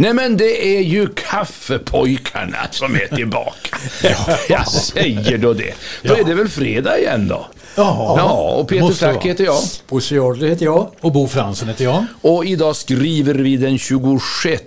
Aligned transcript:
Nej 0.00 0.14
men 0.14 0.36
det 0.36 0.76
är 0.76 0.80
ju 0.80 1.08
kaffepojkarna 1.08 2.58
som 2.70 2.94
är 2.94 3.16
tillbaka. 3.16 3.76
ja, 4.02 4.36
jag 4.48 4.68
säger 4.68 5.38
då 5.38 5.52
det. 5.52 5.74
Då 6.02 6.14
är 6.14 6.24
det 6.24 6.34
väl 6.34 6.48
fredag 6.48 6.98
igen 6.98 7.28
då? 7.28 7.46
Jaha. 7.76 8.18
Ja, 8.18 8.54
och 8.54 8.68
Peter 8.68 9.06
vara. 9.12 9.20
heter 9.20 9.44
jag. 9.44 9.58
Bosse 9.88 10.14
Jarder 10.14 10.48
heter 10.48 10.64
jag. 10.64 10.90
Och 11.00 11.12
Bo 11.12 11.28
Fransson 11.28 11.68
heter 11.68 11.84
jag. 11.84 12.04
Och 12.20 12.44
idag 12.44 12.76
skriver 12.76 13.34
vi 13.34 13.56
den 13.56 13.78
26 13.78 14.62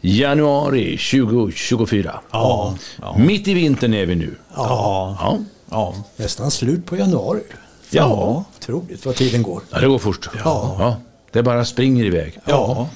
januari 0.00 0.98
2024. 0.98 2.20
Ja. 2.30 2.74
Mitt 3.16 3.48
i 3.48 3.54
vintern 3.54 3.94
är 3.94 4.06
vi 4.06 4.14
nu. 4.14 4.34
Ja. 4.56 5.16
Ja, 5.20 5.38
Ja. 5.70 5.94
Nästan 6.16 6.50
slut 6.50 6.86
på 6.86 6.96
januari. 6.96 7.40
Ja. 7.90 8.44
Otroligt 8.58 9.06
vad 9.06 9.14
tiden 9.14 9.42
går. 9.42 9.62
ja 9.70 9.80
det 9.80 9.86
går 9.86 9.98
fort. 9.98 10.28
Ja. 10.44 10.96
Det 11.32 11.42
bara 11.42 11.64
springer 11.64 12.04
iväg. 12.04 12.38
Ja. 12.44 12.88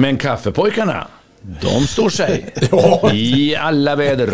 Men 0.00 0.16
kaffepojkarna, 0.18 1.06
de 1.62 1.86
står 1.86 2.10
sig. 2.10 2.54
I 3.12 3.56
alla 3.56 3.96
väder. 3.96 4.30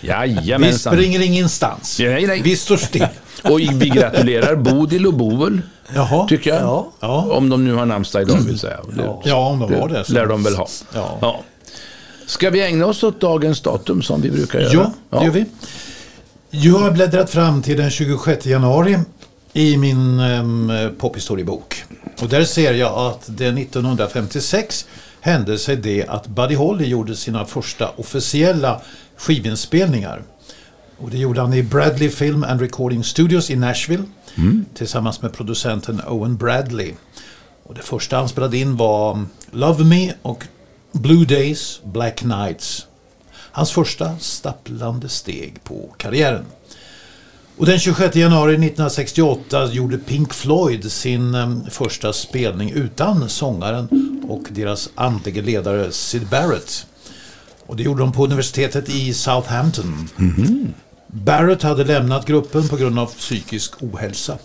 Vi 0.00 0.08
Jajamensan. 0.08 0.92
springer 0.94 1.20
ingenstans. 1.20 1.98
Nej, 1.98 2.26
nej. 2.26 2.42
Vi 2.42 2.56
står 2.56 2.76
still. 2.76 3.06
Och 3.44 3.60
vi 3.60 3.88
gratulerar 3.88 4.56
Bodil 4.56 5.06
och 5.06 5.14
Bovel, 5.14 5.60
Jaha. 5.94 6.28
tycker 6.28 6.50
jag. 6.50 6.60
Ja. 6.62 6.90
Ja. 7.00 7.26
Om 7.30 7.48
de 7.48 7.64
nu 7.64 7.74
har 7.74 7.86
namnsdag 7.86 8.22
idag 8.22 8.36
vill 8.38 8.58
säga. 8.58 8.78
Det, 8.96 9.10
Ja, 9.24 9.48
om 9.48 9.58
de 9.58 9.74
har 9.74 9.88
det. 9.88 10.04
så. 10.04 10.12
lär 10.12 10.26
de 10.26 10.42
väl 10.42 10.54
ha. 10.56 10.68
Ja. 10.94 11.40
Ska 12.26 12.50
vi 12.50 12.62
ägna 12.62 12.86
oss 12.86 13.02
åt 13.02 13.20
dagens 13.20 13.60
datum 13.60 14.02
som 14.02 14.20
vi 14.22 14.30
brukar 14.30 14.60
göra? 14.60 14.92
Ja, 15.10 15.18
det 15.18 15.24
gör 15.24 15.32
vi. 15.32 15.44
Jag 16.50 16.78
har 16.78 16.90
bläddrat 16.90 17.30
fram 17.30 17.62
till 17.62 17.76
den 17.76 17.90
26 17.90 18.46
januari 18.46 18.98
i 19.56 19.76
min 19.76 20.20
um, 20.20 20.72
pophistoriebok. 20.98 21.84
Och 22.20 22.28
där 22.28 22.44
ser 22.44 22.74
jag 22.74 22.92
att 22.92 23.26
det 23.26 23.46
1956 23.46 24.86
hände 25.20 25.58
sig 25.58 25.76
det 25.76 26.06
att 26.08 26.26
Buddy 26.26 26.54
Holly 26.54 26.84
gjorde 26.86 27.16
sina 27.16 27.44
första 27.44 27.88
officiella 27.88 28.80
skivinspelningar. 29.16 30.22
Och 30.98 31.10
det 31.10 31.18
gjorde 31.18 31.40
han 31.40 31.54
i 31.54 31.62
Bradley 31.62 32.10
Film 32.10 32.44
and 32.44 32.60
Recording 32.60 33.04
Studios 33.04 33.50
i 33.50 33.56
Nashville 33.56 34.04
tillsammans 34.74 35.22
med 35.22 35.32
producenten 35.32 36.00
Owen 36.06 36.36
Bradley. 36.36 36.92
Och 37.62 37.74
det 37.74 37.82
första 37.82 38.16
han 38.16 38.28
spelade 38.28 38.58
in 38.58 38.76
var 38.76 39.24
Love 39.50 39.84
Me 39.84 40.12
och 40.22 40.44
Blue 40.92 41.24
Days, 41.24 41.80
Black 41.84 42.24
Nights. 42.24 42.86
Hans 43.32 43.72
första 43.72 44.18
stapplande 44.18 45.08
steg 45.08 45.64
på 45.64 45.94
karriären. 45.96 46.44
Och 47.58 47.66
den 47.66 47.78
26 47.78 48.16
januari 48.16 48.52
1968 48.52 49.72
gjorde 49.72 49.98
Pink 49.98 50.34
Floyd 50.34 50.92
sin 50.92 51.34
em, 51.34 51.64
första 51.70 52.12
spelning 52.12 52.70
utan 52.70 53.28
sångaren 53.28 53.88
och 54.28 54.42
deras 54.50 54.90
andlige 54.94 55.42
ledare 55.42 55.92
Sid 55.92 56.26
Barrett. 56.28 56.86
Och 57.66 57.76
det 57.76 57.82
gjorde 57.82 58.00
de 58.00 58.12
på 58.12 58.24
universitetet 58.24 58.88
i 58.88 59.14
Southampton. 59.14 60.08
Barrett 61.06 61.62
hade 61.62 61.84
lämnat 61.84 62.26
gruppen 62.26 62.68
på 62.68 62.76
grund 62.76 62.98
av 62.98 63.06
psykisk 63.06 63.82
ohälsa. 63.82 64.38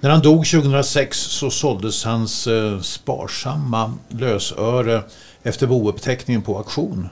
När 0.00 0.10
han 0.10 0.22
dog 0.22 0.46
2006 0.46 1.18
så 1.18 1.50
såldes 1.50 2.04
hans 2.04 2.46
eh, 2.46 2.80
sparsamma 2.80 3.94
lösöre 4.08 5.02
efter 5.42 5.66
bouppteckningen 5.66 6.42
på 6.42 6.56
auktion. 6.58 7.08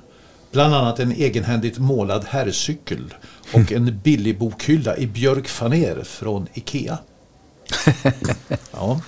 Bland 0.53 0.75
annat 0.75 1.01
en 1.01 1.13
egenhändigt 1.13 1.79
målad 1.79 2.25
herrcykel 2.29 3.15
och 3.53 3.73
en 3.73 4.01
billig 4.05 4.39
bokhylla 4.39 4.97
i 4.97 5.07
björkfaner 5.07 6.05
från 6.05 6.47
Ikea. 6.55 6.99
Ja. 8.73 9.01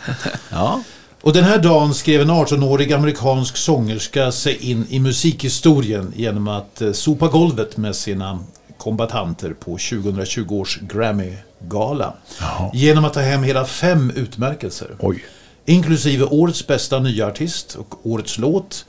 Ja. 0.50 0.82
Och 1.20 1.32
den 1.32 1.44
här 1.44 1.58
dagen 1.58 1.94
skrev 1.94 2.20
en 2.20 2.30
18-årig 2.30 2.92
amerikansk 2.92 3.56
sångerska 3.56 4.32
sig 4.32 4.70
in 4.70 4.86
i 4.88 5.00
musikhistorien 5.00 6.12
genom 6.16 6.48
att 6.48 6.80
eh, 6.80 6.92
sopa 6.92 7.28
golvet 7.28 7.76
med 7.76 7.96
sina 7.96 8.38
kombatanter 8.78 9.52
på 9.52 9.70
2020 9.70 10.54
års 10.54 10.78
Grammy-gala. 10.80 12.14
Genom 12.74 13.04
att 13.04 13.14
ta 13.14 13.20
hem 13.20 13.42
hela 13.42 13.64
fem 13.64 14.10
utmärkelser. 14.16 14.96
Oj. 14.98 15.24
Inklusive 15.64 16.24
årets 16.24 16.66
bästa 16.66 16.98
nya 16.98 17.26
artist 17.26 17.74
och 17.74 18.06
årets 18.06 18.38
låt. 18.38 18.86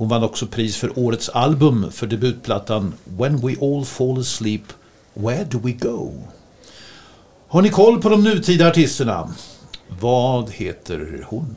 Hon 0.00 0.08
vann 0.08 0.22
också 0.22 0.46
pris 0.46 0.76
för 0.76 0.98
årets 0.98 1.28
album 1.28 1.92
för 1.92 2.06
debutplattan 2.06 2.94
When 3.04 3.36
We 3.46 3.56
All 3.60 3.84
Fall 3.84 4.20
Asleep, 4.20 4.62
Where 5.14 5.44
Do 5.44 5.58
We 5.58 5.72
Go? 5.72 6.12
Har 7.48 7.62
ni 7.62 7.68
koll 7.68 8.02
på 8.02 8.08
de 8.08 8.24
nutida 8.24 8.68
artisterna? 8.68 9.34
Vad 10.00 10.50
heter 10.50 11.26
hon? 11.28 11.56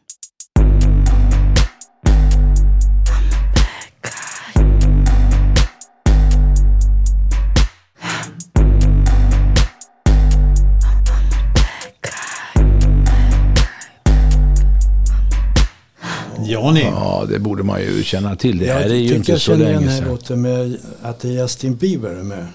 Ja, 16.61 16.71
ni. 16.71 16.81
Ja, 16.81 17.25
det 17.29 17.39
borde 17.39 17.63
man 17.63 17.81
ju 17.81 18.03
känna 18.03 18.35
till. 18.35 18.57
Det 18.59 18.73
här 18.73 18.81
jag 18.81 18.89
är 18.89 18.95
ju 18.95 19.01
tycker 19.03 19.15
inte 19.15 19.31
jag 19.31 19.41
så 19.41 19.51
känner 19.51 19.65
igen 19.65 19.73
länge 19.75 19.85
den 19.85 19.89
här 19.93 19.99
sedan. 20.01 20.09
låten 20.11 20.41
med 20.41 20.77
att 21.01 21.19
det 21.19 21.27
är 21.27 21.31
Justin 21.41 21.75
Bieber 21.75 22.09
är 22.09 22.23
med. 22.23 22.47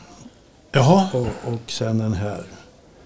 Jaha. 0.72 1.08
Och, 1.12 1.20
och 1.52 1.60
sen 1.70 1.98
den 1.98 2.14
här 2.14 2.40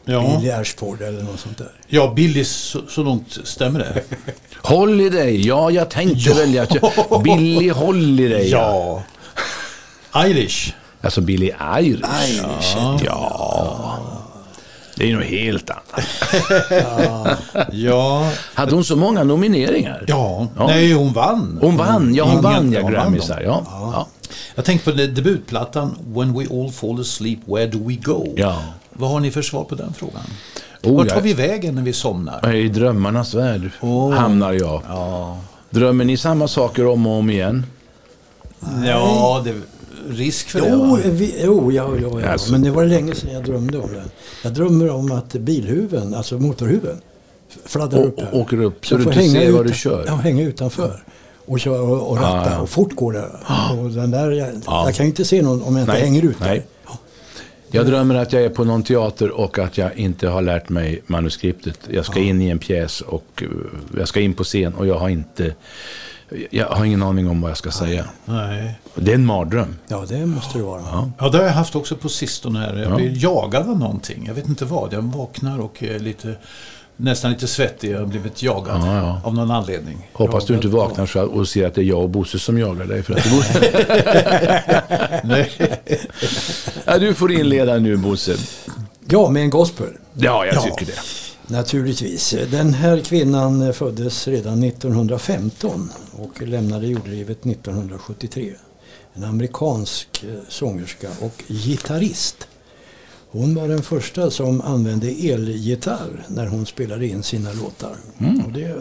Ja, 0.05 0.37
Billy 0.39 0.51
Ashford 0.51 1.03
eller 1.03 1.23
något 1.23 1.41
sånt 1.41 1.59
där. 1.59 1.73
ja 1.89 2.13
Billy, 2.17 2.45
så, 2.45 2.81
så 2.89 3.03
långt 3.03 3.39
stämmer 3.45 3.79
det? 3.79 4.03
Holiday, 4.63 5.47
ja 5.47 5.71
jag 5.71 5.91
tänkte 5.91 6.35
välja 6.35 6.63
att 6.63 7.23
Billy 7.25 7.71
Holiday. 7.71 8.55
Irish. 10.27 10.73
Alltså 11.01 11.21
Billy 11.21 11.53
Irish. 11.79 12.05
Irish, 12.29 12.77
Ja. 13.05 13.99
Det 15.01 15.05
är 15.05 15.09
ju 15.09 15.17
något 15.17 15.25
helt 15.25 15.71
annat. 15.71 17.39
Ja, 17.73 18.31
Hade 18.55 18.75
hon 18.75 18.85
så 18.85 18.97
många 18.97 19.25
nomineringar? 19.25 20.05
ja. 20.09 20.47
Ja. 20.59 20.67
nej 20.67 20.93
hon 20.93 21.13
vann. 21.13 21.59
Hon 21.61 21.77
vann, 21.77 22.15
ja 22.15 22.25
hon 22.25 22.33
Ingen- 22.33 22.43
vann 22.43 22.73
ja 22.73 22.81
dem. 23.03 23.19
där. 23.29 23.41
Ja. 23.43 23.63
Ja. 23.67 24.07
Jag 24.55 24.65
tänkte 24.65 24.91
på 24.91 24.97
debutplattan 24.97 25.97
When 26.07 26.39
We 26.39 26.47
All 26.63 26.71
Fall 26.73 27.01
Asleep, 27.01 27.39
Where 27.47 27.67
Do 27.67 27.79
We 27.89 27.95
Go? 27.95 28.35
Ja. 28.37 28.63
Vad 28.93 29.11
har 29.11 29.21
ni 29.21 29.31
för 29.31 29.43
svar 29.43 29.65
på 29.65 29.75
den 29.75 29.93
frågan? 29.93 30.23
Oh, 30.83 30.97
Vart 30.97 31.09
ja. 31.09 31.15
tar 31.15 31.21
vi 31.23 31.33
vägen 31.33 31.75
när 31.75 31.83
vi 31.83 31.93
somnar? 31.93 32.55
I 32.55 32.69
drömmarnas 32.69 33.35
värld 33.35 33.71
Oh. 33.81 34.13
hamnar 34.13 34.53
jag. 34.53 34.83
Ja, 34.89 35.39
Drömmer 35.71 36.05
ni 36.05 36.17
samma 36.17 36.49
saker 36.49 36.87
om 36.87 37.07
och 37.07 37.19
om 37.19 37.31
igen? 37.31 37.67
ja 38.87 39.43
det 39.45 39.55
risk 40.09 40.49
för 40.49 40.61
det 40.61 40.69
Jo, 40.69 40.85
va? 40.85 40.99
vi, 41.05 41.35
jo 41.45 41.73
ja, 41.73 41.91
ja, 42.03 42.21
ja. 42.21 42.29
Alltså. 42.29 42.53
men 42.53 42.63
det 42.63 42.71
var 42.71 42.85
länge 42.85 43.15
sedan 43.15 43.33
jag 43.33 43.45
drömde 43.45 43.79
om 43.79 43.93
den. 43.93 44.11
Jag 44.45 44.53
drömmer 44.53 44.91
om 44.91 45.13
att 45.13 45.33
bilhuven, 45.33 46.15
alltså 46.15 46.39
motorhuven, 46.39 47.01
fladdrar 47.65 48.03
upp 48.03 48.21
här. 48.21 48.35
åker 48.35 48.63
upp 48.63 48.87
så 48.87 48.97
du 48.97 49.03
inte 49.03 49.15
hänga 49.15 49.41
ser 49.41 49.53
vad 49.53 49.67
du 49.67 49.75
kör. 49.75 50.05
Ja, 50.07 50.15
hänga 50.15 50.43
utanför. 50.43 51.03
Och 51.47 51.61
köra 51.61 51.83
och, 51.83 52.11
och 52.11 52.17
ratta. 52.17 52.29
Ah, 52.29 52.53
ja. 52.53 52.61
Och 52.61 52.69
fort 52.69 52.95
går 52.95 53.13
det. 53.13 53.25
Och 53.83 53.91
den 53.91 54.11
där, 54.11 54.31
jag, 54.31 54.49
Ja. 54.67 54.85
jag 54.87 54.95
kan 54.95 55.07
ju 55.07 55.11
inte 55.11 55.25
se 55.25 55.43
någon 55.43 55.63
om 55.63 55.77
jag 55.77 55.83
inte 55.83 55.93
Nej, 55.93 56.03
hänger 56.03 56.25
ut 56.25 56.37
nej. 56.41 56.67
Jag 57.73 57.87
drömmer 57.87 58.15
att 58.15 58.33
jag 58.33 58.43
är 58.43 58.49
på 58.51 58.65
någon 58.65 58.83
teater 58.83 59.31
och 59.31 59.59
att 59.59 59.79
jag 59.79 59.97
inte 59.97 60.29
har 60.29 60.43
lärt 60.43 60.69
mig 60.69 61.03
manuskriptet. 61.07 61.79
Jag 61.91 62.05
ska 62.05 62.21
in 62.21 62.43
i 62.43 62.49
en 62.49 62.59
pjäs 62.59 63.01
och 63.01 63.43
uh, 63.43 63.49
jag 63.99 64.09
ska 64.09 64.21
in 64.21 64.35
på 64.35 64.45
scen 64.45 64.75
och 64.75 64.87
jag 64.87 64.99
har 64.99 65.09
inte... 65.09 65.55
Jag 66.51 66.67
har 66.67 66.85
ingen 66.85 67.03
aning 67.03 67.29
om 67.29 67.41
vad 67.41 67.51
jag 67.51 67.59
ska 67.59 67.71
säga. 67.71 68.05
Nej. 68.25 68.75
Det 68.95 69.11
är 69.11 69.15
en 69.15 69.27
mardröm. 69.27 69.77
Ja, 69.89 70.05
det 70.09 70.27
måste 70.27 70.59
det 70.59 70.65
vara. 70.65 71.11
Ja, 71.19 71.29
det 71.29 71.39
har 71.39 71.45
jag 71.45 71.53
haft 71.53 71.77
också 71.77 71.97
på 71.97 72.09
sistone. 72.09 72.59
Här. 72.59 72.77
Jag 72.77 72.91
Ja. 72.93 72.97
blir 72.97 73.25
jagad 73.25 73.69
av 73.71 73.79
någonting. 73.79 74.25
Jag 74.27 74.35
vet 74.35 74.49
inte 74.49 74.65
vad. 74.65 74.93
Jag 74.93 75.03
vaknar 75.03 75.59
och 75.61 75.83
är 75.83 75.99
lite, 75.99 76.35
nästan 76.97 77.31
lite 77.31 77.47
svettig. 77.47 77.91
Jag 77.93 77.99
har 77.99 78.07
blivit 78.07 78.43
jagad 78.43 78.81
Ja, 78.81 78.97
ja. 78.97 79.21
av 79.25 79.35
någon 79.35 79.51
anledning. 79.51 80.11
Hoppas 80.13 80.45
du 80.47 80.55
inte 80.55 80.69
vaknar 80.69 81.07
så 81.07 81.23
och 81.23 81.49
ser 81.49 81.67
att 81.67 81.75
det 81.75 81.81
är 81.81 81.85
jag 81.85 82.01
och 82.03 82.11
Bosse 82.11 82.39
som 82.39 82.59
jagar 82.59 82.85
dig. 82.87 83.03
För 83.03 83.15
att 83.15 83.25
det 83.25 83.31
går... 83.31 83.45
Nej. 85.27 85.51
ja, 86.85 86.99
du 86.99 87.15
får 87.15 87.33
inleda 87.33 87.77
nu 87.79 87.97
Bosse. 87.97 88.37
Ja, 89.09 89.29
med 89.31 89.43
en 89.43 89.51
gospel. 89.51 89.87
Ja, 90.15 90.47
jag 90.47 90.55
Ja. 90.55 90.61
tycker 90.61 90.87
det. 90.87 90.99
Naturligtvis. 91.51 92.35
Den 92.51 92.75
här 92.75 93.01
kvinnan 93.01 93.73
föddes 93.75 94.29
redan 94.29 94.63
1915 94.63 95.91
och 96.13 96.43
lämnade 96.43 96.87
jordelivet 96.87 97.47
1973. 97.47 98.53
En 99.15 99.25
amerikansk 99.25 100.25
eh, 100.25 100.35
sångerska 100.49 101.09
och 101.21 101.43
gitarrist. 101.49 102.49
Hon 103.31 103.55
var 103.55 103.69
den 103.69 103.83
första 103.83 104.31
som 104.31 104.61
använde 104.61 105.07
elgitarr 105.07 106.25
när 106.29 106.47
hon 106.47 106.67
spelade 106.67 107.07
in 107.07 107.23
sina 107.23 107.53
låtar. 107.53 107.97
Och 108.47 108.53
det 108.53 108.77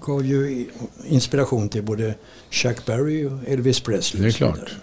gav 0.00 0.26
ju 0.26 0.66
inspiration 1.08 1.68
till 1.68 1.82
både 1.82 2.14
Chuck 2.50 2.86
Berry 2.86 3.24
och 3.24 3.38
Elvis 3.48 3.80
Presley. 3.80 4.22
Det 4.22 4.28
är 4.28 4.32
klart. 4.32 4.74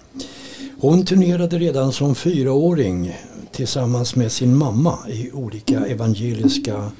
Hon 0.80 1.06
turnerade 1.06 1.60
redan 1.60 1.92
som 1.92 2.16
fyraåring 2.16 3.16
tillsammans 3.52 4.16
med 4.16 4.32
sin 4.32 4.58
mamma 4.58 4.98
i 5.10 5.32
olika 5.32 5.86
evangeliska 5.86 6.92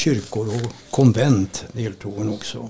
kyrkor 0.00 0.46
och 0.48 0.72
konvent 0.90 1.64
deltog 1.72 2.14
hon 2.16 2.28
också. 2.34 2.68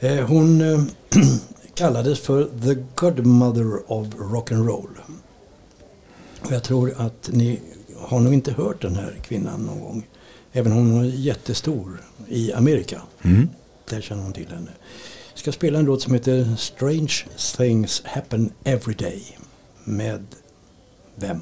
Eh, 0.00 0.26
Hon 0.26 0.60
eh, 0.60 0.82
kallades 1.74 2.20
för 2.20 2.44
The 2.44 2.82
Godmother 2.94 3.92
of 3.92 4.06
Rock'n'Roll. 4.08 4.96
Och 6.40 6.52
jag 6.52 6.62
tror 6.62 6.94
att 6.96 7.30
ni 7.32 7.60
har 7.96 8.20
nog 8.20 8.34
inte 8.34 8.52
hört 8.52 8.82
den 8.82 8.94
här 8.94 9.20
kvinnan 9.22 9.60
någon 9.60 9.80
gång. 9.80 10.08
Även 10.52 10.72
om 10.72 10.90
hon 10.90 11.04
är 11.04 11.08
jättestor 11.08 12.02
i 12.28 12.52
Amerika. 12.52 13.02
Mm. 13.22 13.48
Där 13.88 14.00
känner 14.00 14.22
hon 14.22 14.32
till 14.32 14.48
henne. 14.48 14.70
Jag 15.32 15.38
ska 15.38 15.52
spela 15.52 15.78
en 15.78 15.84
låt 15.84 16.02
som 16.02 16.14
heter 16.14 16.56
Strange 16.58 17.14
Things 17.56 18.02
Happen 18.04 18.52
Every 18.64 18.94
Day. 18.94 19.38
Med 19.84 20.26
vem? 21.14 21.40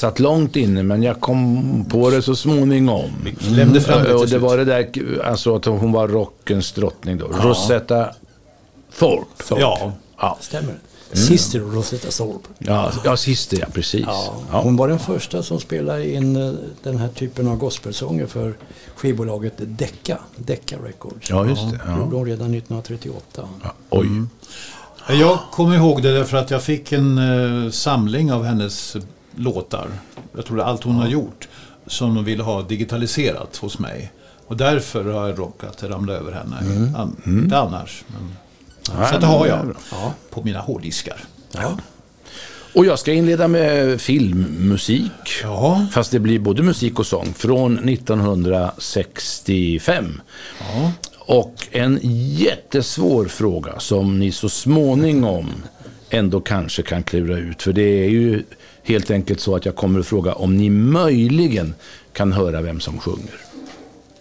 Satt 0.00 0.18
långt 0.20 0.56
inne, 0.56 0.82
men 0.82 1.02
jag 1.02 1.20
kom 1.20 1.84
på 1.90 2.10
det 2.10 2.22
så 2.22 2.36
småningom. 2.36 3.10
klämde 3.38 3.80
fram 3.80 4.02
det 4.02 4.14
Och 4.14 4.28
det 4.28 4.38
var 4.38 4.56
det 4.56 4.64
där, 4.64 4.88
alltså 5.24 5.56
att 5.56 5.64
hon 5.64 5.92
var 5.92 6.08
rockens 6.08 6.72
drottning 6.72 7.18
då. 7.18 7.26
Rosetta 7.26 8.10
Thorpe. 8.98 9.60
ja. 9.60 9.92
Ja, 10.20 10.38
Stämmer. 10.40 10.74
Sister 11.12 11.58
Rosetta 11.60 12.10
Thorpe. 12.10 12.48
ja, 12.58 12.92
ja 13.04 13.16
sist 13.16 13.52
ja, 13.52 13.66
precis. 13.72 14.04
Ja, 14.06 14.34
Ja. 14.52 14.60
hon 14.62 14.76
var 14.76 14.88
den 14.88 14.98
första 14.98 15.42
som 15.42 15.60
spelade 15.60 16.10
in 16.12 16.36
eh, 16.36 16.52
den 16.82 16.98
här 16.98 17.08
typen 17.08 17.48
av 17.48 17.56
gospelsånger 17.56 18.26
för 18.26 18.54
skivbolaget 18.96 19.52
Decca, 19.56 20.18
Decca 20.36 20.76
Records. 20.84 21.30
Ja, 21.30 21.46
just 21.46 21.70
det, 21.70 21.80
ja. 21.86 21.98
gjorde 21.98 22.16
hon 22.16 22.26
redan 22.26 22.54
1938. 22.54 23.48
Ja, 23.62 23.72
Oj. 23.90 24.08
Jag 25.08 25.38
kommer 25.52 25.76
ihåg 25.76 26.02
det 26.02 26.12
därför 26.14 26.36
att 26.36 26.50
jag 26.50 26.62
fick 26.62 26.92
en 26.92 27.18
eh, 27.64 27.70
samling 27.70 28.32
av 28.32 28.44
hennes 28.44 28.96
låtar. 29.36 29.88
Jag 30.36 30.46
tror 30.46 30.56
det 30.56 30.62
är 30.62 30.66
allt 30.66 30.84
hon 30.84 30.94
har 30.94 31.08
gjort. 31.08 31.48
Som 31.86 32.14
de 32.14 32.24
ville 32.24 32.42
ha 32.42 32.62
digitaliserat 32.62 33.56
hos 33.56 33.78
mig. 33.78 34.12
Och 34.46 34.56
därför 34.56 35.04
har 35.04 35.28
jag 35.28 35.38
råkat 35.38 35.82
ramla 35.82 36.12
över 36.12 36.32
henne. 36.32 36.56
An- 36.98 37.16
Inte 37.26 37.58
annars. 37.58 38.04
Men, 38.06 38.34
så 38.86 38.92
att 39.14 39.20
det 39.20 39.26
har 39.26 39.46
jag 39.46 39.76
Ja. 39.90 40.12
på 40.30 40.42
mina 40.42 40.60
hårddiskar. 40.60 41.16
Ja. 41.52 41.78
Och 42.74 42.86
jag 42.86 42.98
ska 42.98 43.12
inleda 43.12 43.48
med 43.48 44.00
filmmusik. 44.00 45.10
Ja. 45.42 45.86
Fast 45.92 46.10
det 46.10 46.18
blir 46.20 46.38
både 46.38 46.62
musik 46.62 46.98
och 46.98 47.06
sång. 47.06 47.34
Från 47.34 47.88
1965. 47.88 50.20
Ja. 50.60 50.92
Och 51.18 51.54
en 51.70 51.98
jättesvår 52.02 53.24
fråga 53.24 53.80
som 53.80 54.18
ni 54.18 54.32
så 54.32 54.48
småningom 54.48 55.50
ändå 56.10 56.40
kanske 56.40 56.82
kan 56.82 57.02
klura 57.02 57.38
ut. 57.38 57.62
För 57.62 57.72
det 57.72 58.04
är 58.04 58.08
ju 58.08 58.42
helt 58.82 59.10
enkelt 59.10 59.40
så 59.40 59.56
att 59.56 59.64
jag 59.64 59.76
kommer 59.76 60.00
att 60.00 60.06
fråga 60.06 60.32
om 60.32 60.56
ni 60.56 60.70
möjligen 60.70 61.74
kan 62.12 62.32
höra 62.32 62.60
vem 62.60 62.80
som 62.80 62.98
sjunger. 62.98 63.34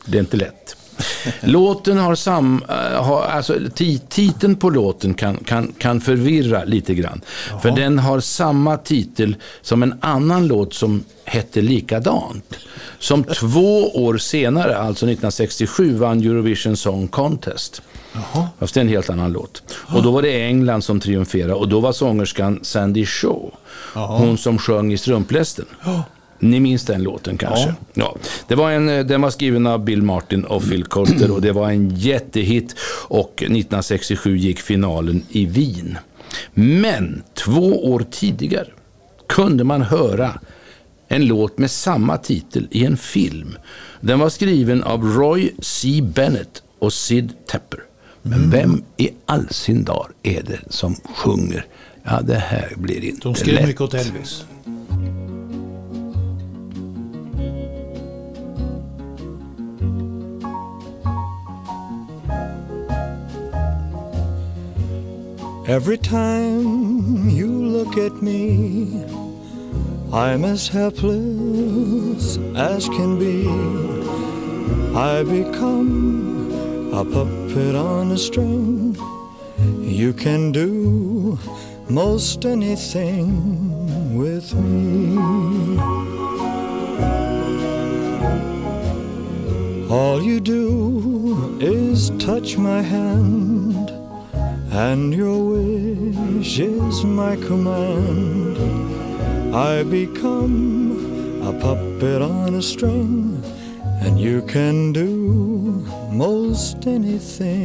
Det 0.06 0.18
är 0.18 0.20
inte 0.20 0.38
lätt. 0.38 0.76
Låten 1.42 1.98
har 1.98 2.16
sam... 2.16 2.64
äh, 2.70 3.04
har, 3.04 3.24
alltså, 3.24 3.56
ti, 3.76 4.02
titeln 4.10 4.56
på 4.56 4.70
låten 4.70 5.14
kan, 5.14 5.38
kan, 5.38 5.74
kan 5.78 6.02
förvirra 6.02 6.64
lite 6.64 6.96
grann. 6.96 7.22
För 7.62 7.72
den 7.72 8.00
har 8.00 8.20
samma 8.20 8.78
titel 8.78 9.36
som 9.62 9.84
en 9.84 9.94
annan 10.02 10.48
låt 10.48 10.74
som 10.74 11.04
hette 11.26 11.62
likadant. 11.62 12.56
Som 13.00 13.24
två 13.40 13.90
år 14.06 14.18
senare, 14.18 14.78
alltså 14.78 15.06
1967, 15.06 15.96
vann 15.96 16.20
Eurovision 16.20 16.78
Song 16.78 17.08
Contest. 17.08 17.82
Fast 18.60 18.74
det 18.74 18.80
är 18.80 18.82
en 18.82 18.90
helt 18.90 19.10
annan 19.10 19.32
låt. 19.32 19.64
Och 19.96 20.04
då 20.04 20.12
var 20.12 20.22
det 20.22 20.42
England 20.46 20.82
som 20.82 21.00
triumferade 21.00 21.54
och 21.54 21.70
då 21.70 21.80
var 21.80 21.92
sångerskan 21.92 22.60
Sandy 22.62 23.06
Shaw. 23.06 23.52
Hon 23.94 24.38
som 24.38 24.58
sjöng 24.58 24.94
i 24.94 24.98
Strumplästen. 24.98 25.66
Ni 26.40 26.60
minns 26.60 26.86
den 26.86 27.04
låten 27.04 27.38
kanske? 27.38 27.74
Ja. 27.94 28.16
Det 28.48 28.56
var 28.56 28.72
en, 28.72 28.90
eh, 28.90 29.06
den 29.06 29.22
var 29.22 29.30
skriven 29.30 29.68
av 29.68 29.84
Bill 29.84 30.02
Martin 30.02 30.44
och 30.44 30.70
Phil 30.70 30.84
Coulter 30.84 31.32
och 31.32 31.42
det 31.42 31.52
var 31.52 31.70
en 31.70 31.96
jättehit 31.96 32.76
och 33.08 33.34
1967 33.36 34.38
gick 34.38 34.60
finalen 34.60 35.26
i 35.30 35.46
Wien. 35.46 35.98
Men 36.54 37.24
två 37.34 37.92
år 37.92 38.06
tidigare 38.12 38.68
kunde 39.28 39.64
man 39.64 39.82
höra 39.82 40.40
en 41.08 41.26
låt 41.26 41.58
med 41.58 41.72
samma 41.72 42.18
titel 42.18 42.68
i 42.72 42.86
en 42.86 42.98
film. 42.98 43.58
Den 44.02 44.20
var 44.20 44.30
skriven 44.30 44.84
av 44.84 45.04
Roy 45.04 45.52
C. 45.60 46.02
Bennett 46.16 46.64
och 46.80 46.94
Sid 46.94 47.34
Tepper. 47.52 47.80
Men 48.22 48.50
vem 48.52 48.84
i 48.98 49.10
all 49.26 49.50
sin 49.50 49.84
dar 49.84 50.08
är 50.24 50.42
det 50.44 50.60
som 50.70 50.96
sjunger? 51.16 51.66
Ja, 52.04 52.22
det 52.22 52.36
här 52.36 52.74
blir 52.78 53.04
inte 53.04 53.22
De 53.28 53.36
skrev 53.36 53.56
lätt. 53.56 53.68
mycket 53.68 53.82
åt 53.82 53.94
Elvis. 53.94 54.46
Every 65.68 65.98
time 65.98 67.30
you 67.30 67.48
look 67.48 67.98
at 67.98 68.22
me, 68.24 69.06
I'm 70.12 70.44
as 70.44 70.68
helpless 70.68 72.38
as 72.56 72.88
can 72.88 73.20
be. 73.20 73.46
I 74.98 75.24
become 75.24 76.39
a 76.92 77.06
puppet 77.06 77.76
on 77.76 78.12
a 78.12 78.18
string. 78.18 78.98
You 79.80 80.12
can 80.12 80.52
do 80.52 81.38
most 81.88 82.46
anything 82.46 84.18
with 84.18 84.54
me. 84.56 85.18
All 89.90 90.22
you 90.22 90.40
do 90.40 91.58
is 91.62 92.10
touch 92.18 92.58
my 92.58 92.82
hand, 92.82 93.92
and 94.72 95.14
your 95.14 95.38
wish 95.44 96.60
is 96.60 97.04
my 97.06 97.36
command. 97.36 98.58
I 99.56 99.84
become 99.84 101.42
a 101.44 101.54
puppet 101.54 102.22
on 102.22 102.56
a 102.56 102.62
string, 102.62 103.44
and 104.02 104.20
you 104.20 104.42
can 104.44 104.92
do 104.92 105.59
most 106.20 106.86
anything 106.86 107.64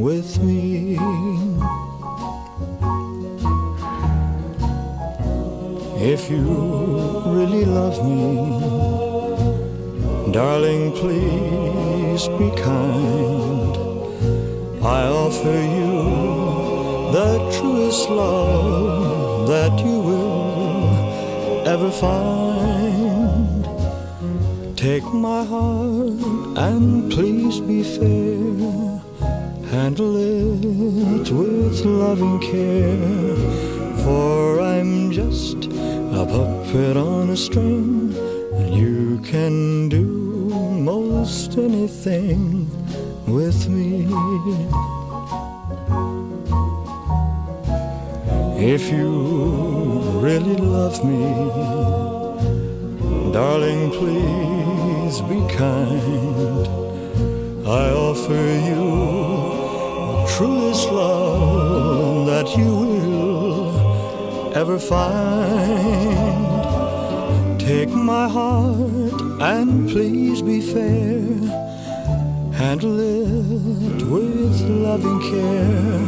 with 0.00 0.42
me. 0.42 0.96
If 6.12 6.30
you 6.30 6.46
really 7.36 7.66
love 7.66 7.98
me, 8.02 8.22
Darling, 10.32 10.92
please 10.92 12.28
be 12.40 12.48
kind. 12.62 13.76
I 14.82 15.00
offer 15.24 15.58
you 15.76 15.92
the 17.12 17.30
truest 17.58 18.08
love 18.08 19.48
that 19.48 19.78
you 19.84 19.96
will 20.08 21.68
ever 21.68 21.90
find. 21.90 22.69
Take 24.80 25.04
my 25.12 25.44
heart 25.44 26.56
and 26.56 27.12
please 27.12 27.60
be 27.60 27.82
fair. 27.82 29.02
Handle 29.68 30.16
it 30.16 31.30
with 31.30 31.84
loving 31.84 32.40
care. 32.40 33.36
For 34.02 34.62
I'm 34.62 35.10
just 35.12 35.66
a 35.66 36.24
puppet 36.24 36.96
on 36.96 37.28
a 37.28 37.36
string, 37.36 38.14
and 38.54 38.74
you 38.74 39.20
can 39.22 39.90
do 39.90 40.06
most 40.80 41.58
anything 41.58 42.66
with 43.26 43.68
me. 43.68 44.06
If 48.56 48.90
you 48.90 49.10
really 50.22 50.56
love 50.56 51.04
me, 51.04 51.34
darling, 53.30 53.90
please 53.90 54.69
be 55.18 55.40
kind. 55.56 56.68
I 57.66 57.90
offer 57.90 58.44
you 58.68 58.84
the 60.12 60.26
truest 60.36 60.88
love 60.90 62.26
that 62.26 62.56
you 62.56 62.64
will 62.64 63.72
ever 64.54 64.78
find. 64.78 66.38
Take 67.58 67.88
my 67.88 68.28
heart 68.28 69.20
and 69.40 69.88
please 69.90 70.42
be 70.42 70.60
fair. 70.60 71.26
Handle 72.52 73.00
it 73.00 74.02
with 74.06 74.60
loving 74.62 75.20
care, 75.32 75.98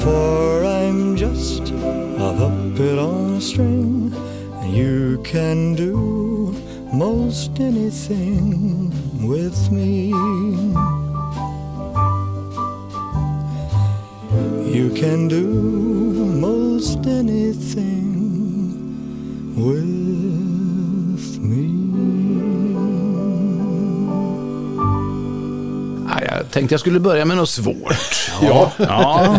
for 0.00 0.64
I'm 0.64 1.16
just 1.16 1.70
a 1.70 2.40
up 2.48 2.80
it 2.80 2.98
on 2.98 3.34
a 3.34 3.40
string, 3.42 4.14
and 4.60 4.74
you 4.74 5.20
can 5.22 5.74
do 5.74 6.31
most 6.92 7.58
anything 7.58 8.92
with 9.26 9.70
me. 9.70 10.12
You 14.74 14.90
can 14.94 15.28
do 15.28 15.46
most 16.40 17.06
anything 17.06 18.12
with 19.56 21.38
me. 21.38 21.68
Ja, 26.08 26.36
jag 26.36 26.50
tänkte 26.50 26.74
jag 26.74 26.80
skulle 26.80 27.00
börja 27.00 27.24
med 27.24 27.36
något 27.36 27.48
svårt. 27.48 28.30
Ja. 28.42 28.72
Ja, 28.78 29.36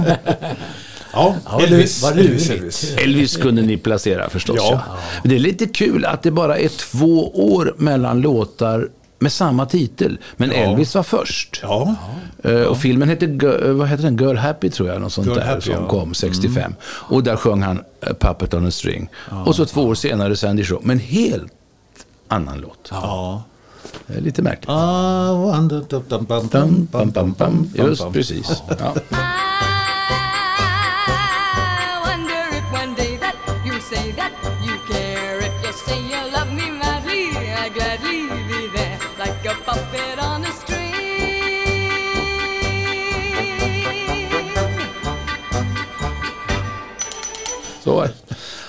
Ja, 1.13 1.36
Ja, 1.46 1.62
Elvis. 1.62 2.03
vad 2.03 2.12
Elvis. 2.20 2.50
Elvis. 2.50 2.96
Elvis 2.98 3.38
kunde 3.38 3.62
ni 3.62 3.77
placera 3.77 4.29
förstås. 4.29 4.55
Ja. 4.60 4.82
Ja. 4.88 4.98
Men 5.22 5.29
Det 5.29 5.36
är 5.36 5.39
lite 5.39 5.65
kul 5.65 6.05
att 6.05 6.24
det 6.24 6.32
bara 6.32 6.58
är 6.58 6.67
två 6.70 7.29
år 7.53 7.75
mellan 7.77 8.22
låtar 8.22 8.89
med 9.20 9.32
samma 9.32 9.65
titel. 9.65 10.17
Men 10.38 10.51
Elvis 10.51 10.96
var 10.96 11.03
först. 11.03 11.60
Ja, 11.62 11.96
Eh, 12.46 12.62
Och 12.62 12.77
filmen 12.77 13.10
heter, 13.10 13.27
Girl- 13.27 13.72
vad 13.72 13.88
heter 13.88 14.03
den? 14.03 14.17
Girl 14.17 14.36
Happy 14.36 14.70
tror 14.70 14.89
jag, 14.89 15.01
något 15.01 15.13
sånt 15.13 15.27
Girl 15.27 15.36
där, 15.38 15.46
Happy, 15.46 15.62
som 15.62 15.72
ja. 15.72 15.77
Mm. 15.77 15.89
kom 15.89 16.13
65. 16.13 16.75
Och 16.86 17.24
där 17.24 17.36
sjöng 17.36 17.62
han 17.62 17.82
eh, 18.01 18.13
Puppet 18.13 18.53
on 18.53 18.65
a 18.67 18.72
String. 18.72 19.10
Och 19.46 19.55
så 19.55 19.65
två 19.65 19.82
år 19.82 19.96
senare 19.96 20.36
Sandy 20.36 20.63
Shaw, 20.63 20.79
men 20.84 20.99
helt 20.99 21.52
annan 22.28 22.58
låt. 22.62 22.88
ja. 22.91 23.43
Det 24.08 24.17
är 24.17 24.21
Lite 24.21 24.41
märkligt. 24.41 24.69
Ah, 24.69 25.34
wonder- 25.34 25.84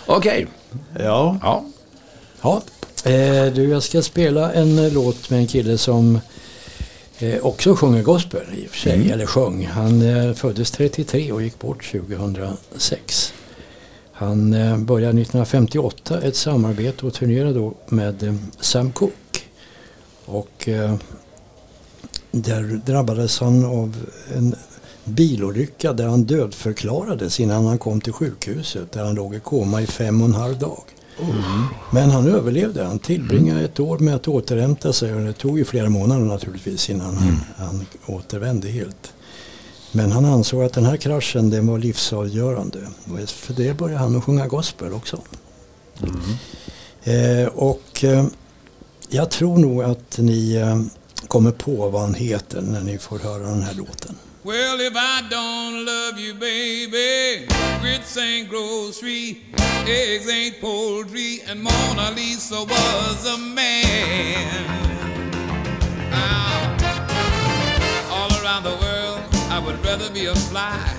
Okej. 0.06 0.46
Ja, 0.98 1.38
Ja. 1.42 1.64
Ja, 2.42 2.62
eh, 3.10 3.52
du 3.52 3.68
jag 3.68 3.82
ska 3.82 4.02
spela 4.02 4.52
en 4.52 4.78
eh, 4.78 4.92
låt 4.92 5.30
med 5.30 5.38
en 5.38 5.46
kille 5.46 5.78
som 5.78 6.20
eh, 7.18 7.44
också 7.44 7.76
sjunger 7.76 8.02
gospel 8.02 8.42
i 8.56 8.66
och 8.66 8.70
för 8.70 8.78
sig, 8.78 9.10
eller 9.12 9.26
sjöng. 9.26 9.66
Han 9.66 10.02
eh, 10.02 10.34
föddes 10.34 10.70
33 10.70 11.32
och 11.32 11.42
gick 11.42 11.58
bort 11.58 11.92
2006. 11.92 13.34
Han 14.12 14.54
eh, 14.54 14.78
började 14.78 15.20
1958 15.20 16.20
ett 16.20 16.36
samarbete 16.36 17.06
och 17.06 17.14
turnerade 17.14 17.52
då 17.52 17.74
med 17.88 18.22
eh, 18.22 18.34
Sam 18.60 18.92
Cooke. 18.92 19.40
Och 20.26 20.68
där 22.30 22.80
drabbades 22.86 23.40
han 23.40 23.64
av 23.64 23.96
en 24.34 24.56
bilolycka 25.04 25.92
där 25.92 26.06
han 26.06 26.24
dödförklarades 26.24 27.40
innan 27.40 27.66
han 27.66 27.78
kom 27.78 28.00
till 28.00 28.12
sjukhuset 28.12 28.92
där 28.92 29.04
han 29.04 29.14
låg 29.14 29.34
i 29.34 29.40
koma 29.40 29.82
i 29.82 29.86
fem 29.86 30.20
och 30.22 30.28
en 30.28 30.34
halv 30.34 30.58
dag. 30.58 30.82
Men 31.90 32.10
han 32.10 32.28
överlevde. 32.28 32.84
Han 32.84 32.98
tillbringade 32.98 33.64
ett 33.64 33.80
år 33.80 33.98
med 33.98 34.14
att 34.14 34.28
återhämta 34.28 34.92
sig 34.92 35.14
och 35.14 35.20
det 35.20 35.32
tog 35.32 35.58
ju 35.58 35.64
flera 35.64 35.88
månader 35.88 36.24
naturligtvis 36.24 36.90
innan 36.90 37.16
han, 37.16 37.40
han 37.56 37.86
återvände 38.06 38.68
helt. 38.68 39.12
Men 39.92 40.12
han 40.12 40.24
ansåg 40.24 40.62
att 40.62 40.72
den 40.72 40.84
här 40.84 40.96
kraschen 40.96 41.50
den 41.50 41.66
var 41.66 41.78
livsavgörande. 41.78 42.78
Och 43.04 43.28
för 43.28 43.54
det 43.54 43.78
började 43.78 44.00
han 44.00 44.16
att 44.16 44.24
sjunga 44.24 44.46
gospel 44.46 44.92
också. 44.92 45.18
Eh, 47.04 47.46
och 47.46 48.04
eh, 48.04 48.26
jag 49.08 49.30
tror 49.30 49.58
nog 49.58 49.82
att 49.82 50.18
ni 50.18 50.54
eh, 50.54 50.80
kommer 51.28 51.50
på 51.50 51.90
vad 51.90 52.02
han 52.02 52.14
heter 52.14 52.60
när 52.60 52.82
ni 52.82 52.98
får 52.98 53.18
höra 53.18 53.42
den 53.42 53.62
här 53.62 53.74
låten. 53.74 54.16
Well, 54.44 54.78
if 54.78 54.92
I 54.94 55.26
don't 55.30 55.86
love 55.86 56.18
you, 56.18 56.34
baby, 56.34 57.46
grits 57.80 58.14
ain't 58.18 58.50
grocery, 58.50 59.40
eggs 59.86 60.28
ain't 60.28 60.60
poultry, 60.60 61.40
and 61.46 61.62
Mona 61.62 62.10
Lisa 62.10 62.62
was 62.62 63.26
a 63.26 63.38
man. 63.38 64.66
Ah, 66.12 66.60
all 68.10 68.44
around 68.44 68.64
the 68.64 68.76
world, 68.84 69.22
I 69.50 69.58
would 69.64 69.82
rather 69.82 70.10
be 70.10 70.26
a 70.26 70.34
fly. 70.34 70.94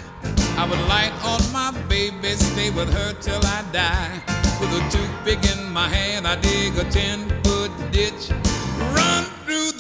I 0.58 0.68
would 0.68 0.82
light 0.90 1.14
on 1.24 1.54
my 1.54 1.70
baby, 1.88 2.30
stay 2.30 2.72
with 2.72 2.92
her 2.92 3.14
till 3.22 3.46
I 3.46 3.64
die. 3.72 4.24
With 4.60 4.72
a 4.74 4.82
toothpick 4.90 5.56
in 5.56 5.72
my 5.72 5.88
hand, 5.88 6.28
I 6.28 6.36
dig 6.38 6.76
a 6.80 6.84
ten 6.90 7.30
foot 7.44 7.70
ditch. 7.92 8.32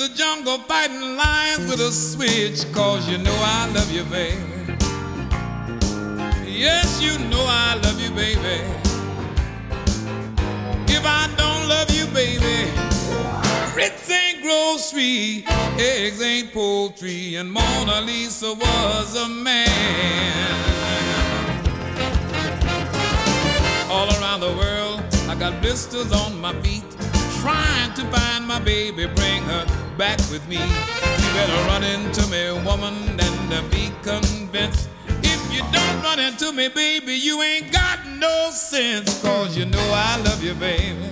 The 0.05 0.13
jungle 0.13 0.59
fighting 0.59 1.17
lions 1.17 1.67
with 1.67 1.79
a 1.79 1.91
switch, 1.91 2.71
cause 2.73 3.09
you 3.09 3.17
know 3.17 3.35
I 3.39 3.71
love 3.73 3.91
you, 3.91 4.03
baby. 4.03 4.39
Yes, 6.47 7.01
you 7.01 7.17
know 7.27 7.43
I 7.43 7.73
love 7.81 7.99
you, 7.99 8.11
baby. 8.11 8.61
If 10.93 11.03
I 11.03 11.27
don't 11.35 11.67
love 11.67 11.89
you, 11.89 12.05
baby, 12.13 12.69
grits 13.73 14.07
ain't 14.11 14.43
grocery, 14.43 15.43
eggs 15.79 16.21
ain't 16.21 16.53
poultry, 16.53 17.37
and 17.37 17.51
Mona 17.51 18.01
Lisa 18.01 18.53
was 18.53 19.15
a 19.15 19.27
man. 19.27 19.65
All 23.89 24.07
around 24.19 24.41
the 24.41 24.53
world, 24.55 25.01
I 25.27 25.33
got 25.33 25.59
blisters 25.63 26.11
on 26.11 26.39
my 26.39 26.53
feet, 26.61 26.94
trying 27.45 27.93
to 27.93 28.03
find 28.05 28.47
my 28.47 28.59
baby, 28.59 29.05
bring 29.05 29.43
her 29.43 29.65
back 29.99 30.17
with 30.31 30.43
me. 30.47 30.55
You 30.57 31.29
better 31.37 31.59
run 31.69 31.83
into 31.83 32.25
me, 32.33 32.41
woman, 32.65 32.95
and 33.19 33.53
uh, 33.53 33.61
be 33.69 33.91
convinced. 34.01 34.89
If 35.21 35.53
you 35.53 35.61
don't 35.71 36.01
run 36.01 36.17
into 36.17 36.51
me, 36.51 36.69
baby, 36.69 37.13
you 37.13 37.43
ain't 37.43 37.71
got 37.71 37.99
no 38.17 38.49
sense, 38.49 39.21
cause 39.21 39.55
you 39.55 39.65
know 39.65 39.87
I 39.93 40.19
love 40.25 40.43
you, 40.43 40.55
baby. 40.55 41.07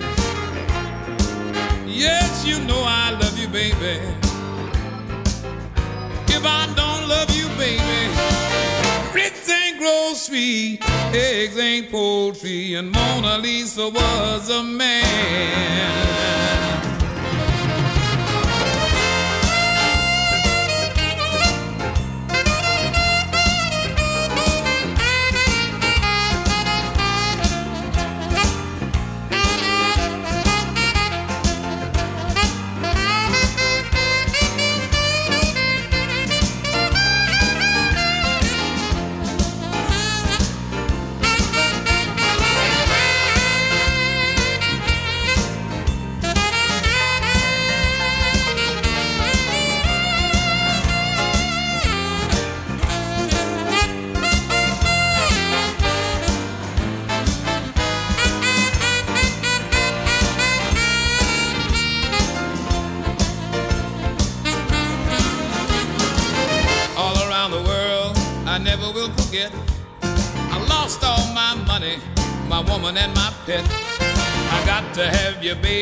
Yes, 1.86 2.44
you 2.44 2.58
know 2.66 2.82
I 2.84 3.10
love 3.12 3.38
you, 3.38 3.46
baby. 3.46 4.00
If 6.36 6.44
I 6.44 6.66
don't 6.74 7.08
love 7.08 7.30
you, 7.30 7.46
baby, 7.56 8.10
ain't 9.16 9.63
grocery, 9.84 10.78
eggs 11.12 11.58
ain't 11.58 11.90
poultry, 11.90 12.74
and 12.74 12.90
Mona 12.90 13.36
Lisa 13.36 13.90
was 13.90 14.48
a 14.48 14.62
man. 14.62 16.43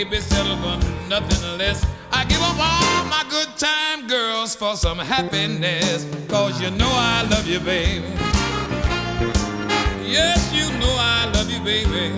Baby 0.04 0.20
settled 0.20 0.58
for 0.58 1.08
nothing 1.08 1.58
less. 1.58 1.86
I 2.10 2.24
give 2.24 2.42
up 2.42 2.58
all 2.58 3.04
my 3.04 3.24
good 3.30 3.48
time 3.56 4.08
girls 4.08 4.54
for 4.56 4.74
some 4.74 4.98
happiness. 4.98 6.06
Cause 6.28 6.60
you 6.60 6.70
know 6.70 6.90
I 6.90 7.22
love 7.30 7.46
you, 7.46 7.60
baby. 7.60 8.06
Yes, 10.04 10.52
you 10.52 10.66
know 10.80 10.94
I 10.98 11.30
love 11.34 11.48
you, 11.50 11.60
baby. 11.60 12.12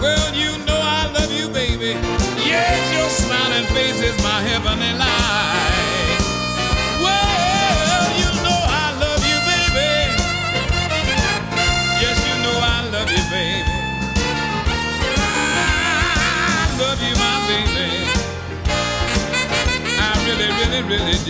Well, 0.00 0.34
you 0.34 0.56
know 0.66 0.80
I 0.80 1.10
love 1.14 1.32
you, 1.32 1.48
baby. 1.48 1.98
Yes, 2.46 2.78
your 2.96 3.08
smiling 3.08 3.66
face 3.74 4.00
is 4.00 4.16
my 4.22 4.40
heavenly 4.40 4.92
light. 4.98 5.51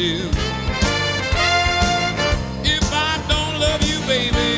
To. 0.03 0.29
If 2.65 2.87
I 2.93 3.13
don't 3.33 3.57
love 3.61 3.83
you, 3.91 3.99
baby, 4.07 4.51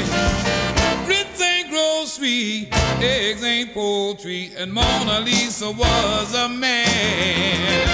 grits 1.06 1.40
ain't 1.40 1.68
grocery, 1.70 2.68
eggs 3.00 3.42
ain't 3.44 3.74
poultry, 3.74 4.52
and 4.58 4.72
Mona 4.72 5.20
Lisa 5.20 5.70
was 5.70 6.34
a 6.34 6.48
man. 6.48 7.88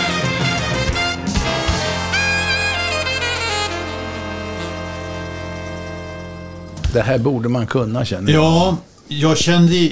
Det 6.92 7.02
här 7.02 7.18
borde 7.18 7.48
man 7.48 7.66
kunna 7.66 8.04
känner 8.04 8.32
jag. 8.32 8.42
Ja, 8.42 8.76
jag 9.08 9.38
kände... 9.38 9.90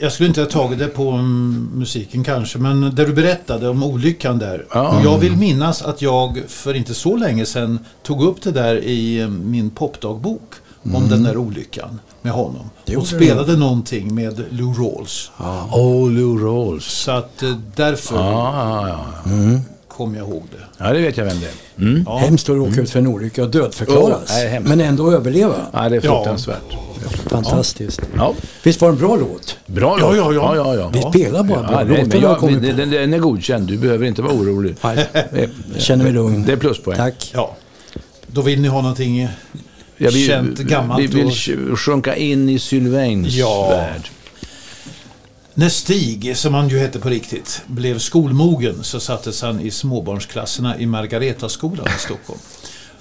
Jag 0.00 0.12
skulle 0.12 0.28
inte 0.28 0.40
ha 0.40 0.48
tagit 0.48 0.78
det 0.78 0.88
på 0.88 1.10
mm, 1.10 1.70
musiken 1.74 2.24
kanske, 2.24 2.58
men 2.58 2.80
det 2.94 3.04
du 3.04 3.12
berättade 3.12 3.68
om 3.68 3.82
olyckan 3.82 4.38
där. 4.38 4.66
Ja. 4.72 5.00
Jag 5.04 5.18
vill 5.18 5.36
minnas 5.36 5.82
att 5.82 6.02
jag 6.02 6.42
för 6.48 6.74
inte 6.74 6.94
så 6.94 7.16
länge 7.16 7.46
sedan 7.46 7.78
tog 8.02 8.22
upp 8.22 8.42
det 8.42 8.50
där 8.50 8.76
i 8.84 9.20
eh, 9.20 9.28
min 9.28 9.70
popdagbok. 9.70 10.54
Om 10.94 11.08
den 11.08 11.22
där 11.22 11.36
olyckan 11.36 12.00
med 12.22 12.32
honom. 12.32 12.70
Det 12.84 12.96
och 12.96 13.06
spelade 13.06 13.56
någonting 13.56 14.14
med 14.14 14.44
Lou 14.50 14.72
Rawls. 14.72 15.30
Oh, 15.72 16.10
Lou 16.10 16.38
Rawls. 16.38 16.84
Så 16.84 17.10
att 17.10 17.42
eh, 17.42 17.56
därför 17.76 18.16
Ja, 18.16 18.88
ja, 18.88 19.04
ja. 19.24 19.60
Kom 19.98 20.14
jag 20.14 20.28
ihåg 20.28 20.42
det. 20.50 20.84
ja, 20.84 20.92
det 20.92 21.00
vet 21.00 21.16
jag 21.16 21.24
vem 21.24 21.36
det 21.40 21.46
är. 21.46 21.84
Mm. 21.90 22.02
Ja. 22.06 22.16
Hemskt 22.18 22.48
att 22.48 22.56
råka 22.56 22.80
ut 22.80 22.90
för 22.90 22.98
en 22.98 23.06
olycka 23.06 23.42
och 23.42 23.50
dödförklaras. 23.50 24.30
Oh, 24.30 24.60
men 24.60 24.80
ändå 24.80 25.12
överleva. 25.12 25.54
Ja, 25.72 25.88
det 25.88 25.96
är 25.96 26.00
Ja. 26.04 26.14
fruktansvärt. 26.16 26.76
Fantastiskt. 27.26 28.00
Ja. 28.16 28.34
Visst 28.62 28.80
var 28.80 28.88
det 28.88 28.92
en 28.94 28.98
bra 28.98 29.16
låt? 29.16 29.56
Bra 29.66 29.96
Ja, 30.00 30.06
låt. 30.08 30.16
ja, 30.16 30.32
ja. 30.32 30.56
ja, 30.56 30.74
ja, 30.76 30.90
ja. 30.94 31.10
Vi 31.12 31.18
spelar 31.20 31.42
bara 31.42 31.62
bra 31.62 31.72
Ja, 31.72 31.82
låtar 32.02 32.18
har 32.20 32.28
jag, 32.28 32.38
kommit 32.38 32.62
den, 32.76 32.90
den, 32.90 33.14
är 33.14 33.18
godkänd. 33.18 33.66
Du 33.68 33.76
behöver 33.78 34.06
inte 34.06 34.22
vara 34.22 34.32
orolig. 34.32 34.74
Nej, 34.84 35.06
Det- 35.12 35.48
jag 35.74 35.82
känner 35.82 36.04
mig 36.04 36.12
lugn. 36.12 36.44
Det 36.46 36.52
är 36.52 36.56
pluspoäng. 36.56 36.96
Tack. 36.96 37.30
Ja. 37.34 37.56
Då 38.26 38.42
vill 38.42 38.60
ni 38.60 38.68
ha 38.68 38.80
någonting 38.82 39.28
Jag 39.96 40.10
vill, 40.12 40.26
känt 40.26 40.58
gammalt. 40.58 41.02
Vi 41.02 41.06
vill 41.06 41.26
och- 41.26 41.30
sj- 41.32 41.76
sjunka 41.76 42.16
in 42.16 42.48
i 42.48 42.58
Sylvains 42.58 43.34
Ja. 43.34 43.68
värld. 43.70 44.08
När 45.58 45.68
Stig, 45.68 46.36
som 46.36 46.54
han 46.54 46.68
ju 46.68 46.78
hette 46.78 46.98
på 46.98 47.08
riktigt, 47.08 47.62
blev 47.66 47.98
skolmogen 47.98 48.84
så 48.84 49.00
sattes 49.00 49.42
han 49.42 49.60
i 49.60 49.70
småbarnsklasserna 49.70 50.78
i 50.78 50.86
Margaretaskolan 50.86 51.86
i 51.86 51.98
Stockholm. 51.98 52.40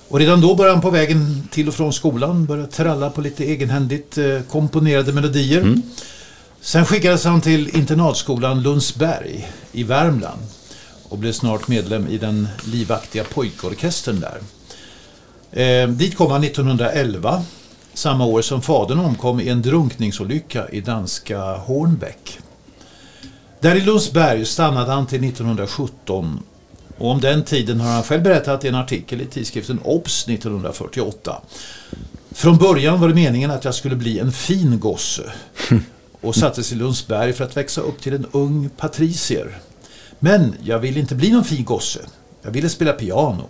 Och 0.07 0.19
redan 0.19 0.41
då 0.41 0.55
började 0.55 0.75
han 0.75 0.81
på 0.81 0.89
vägen 0.89 1.47
till 1.51 1.67
och 1.67 1.73
från 1.73 1.93
skolan 1.93 2.45
börja 2.45 2.67
tralla 2.67 3.09
på 3.09 3.21
lite 3.21 3.43
egenhändigt 3.43 4.17
eh, 4.17 4.41
komponerade 4.41 5.13
melodier. 5.13 5.75
Sen 6.61 6.85
skickades 6.85 7.25
han 7.25 7.41
till 7.41 7.77
internatskolan 7.77 8.61
Lundsberg 8.61 9.47
i 9.71 9.83
Värmland 9.83 10.41
och 11.09 11.17
blev 11.17 11.31
snart 11.31 11.67
medlem 11.67 12.07
i 12.07 12.17
den 12.17 12.47
livaktiga 12.65 13.23
pojkorkestern 13.23 14.19
där. 14.19 14.39
Eh, 15.63 15.89
dit 15.89 16.17
kom 16.17 16.31
han 16.31 16.43
1911, 16.43 17.43
samma 17.93 18.25
år 18.25 18.41
som 18.41 18.61
fadern 18.61 18.99
omkom 18.99 19.39
i 19.39 19.49
en 19.49 19.61
drunkningsolycka 19.61 20.69
i 20.69 20.81
danska 20.81 21.55
Hornbäck. 21.55 22.39
Där 23.59 23.75
i 23.75 23.81
Lundsberg 23.81 24.45
stannade 24.45 24.91
han 24.91 25.07
till 25.07 25.23
1917 25.23 26.43
och 26.97 27.11
om 27.11 27.21
den 27.21 27.43
tiden 27.43 27.79
har 27.79 27.91
han 27.91 28.03
själv 28.03 28.23
berättat 28.23 28.65
i 28.65 28.67
en 28.67 28.75
artikel 28.75 29.21
i 29.21 29.25
tidskriften 29.25 29.79
Obs 29.83 30.27
1948. 30.27 31.41
Från 32.31 32.57
början 32.57 32.99
var 32.99 33.07
det 33.07 33.13
meningen 33.13 33.51
att 33.51 33.65
jag 33.65 33.75
skulle 33.75 33.95
bli 33.95 34.19
en 34.19 34.31
fin 34.31 34.79
gosse 34.79 35.31
och 36.21 36.35
sattes 36.35 36.71
i 36.71 36.75
Lundsberg 36.75 37.33
för 37.33 37.43
att 37.43 37.57
växa 37.57 37.81
upp 37.81 38.01
till 38.01 38.13
en 38.13 38.25
ung 38.31 38.69
patricier. 38.77 39.57
Men 40.19 40.55
jag 40.63 40.79
ville 40.79 40.99
inte 40.99 41.15
bli 41.15 41.31
någon 41.31 41.43
fin 41.43 41.65
gosse. 41.65 41.99
Jag 42.41 42.51
ville 42.51 42.69
spela 42.69 42.93
piano. 42.93 43.43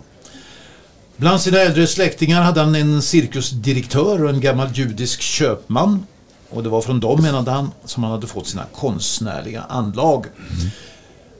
Bland 1.16 1.40
sina 1.40 1.58
äldre 1.58 1.86
släktingar 1.86 2.42
hade 2.42 2.60
han 2.60 2.74
en 2.74 3.02
cirkusdirektör 3.02 4.24
och 4.24 4.30
en 4.30 4.40
gammal 4.40 4.68
judisk 4.74 5.20
köpman. 5.20 6.06
Och 6.50 6.62
det 6.62 6.68
var 6.68 6.80
från 6.80 7.00
dem, 7.00 7.22
menade 7.22 7.50
han, 7.50 7.70
som 7.84 8.02
han 8.02 8.12
hade 8.12 8.26
fått 8.26 8.46
sina 8.46 8.64
konstnärliga 8.74 9.62
anlag. 9.68 10.26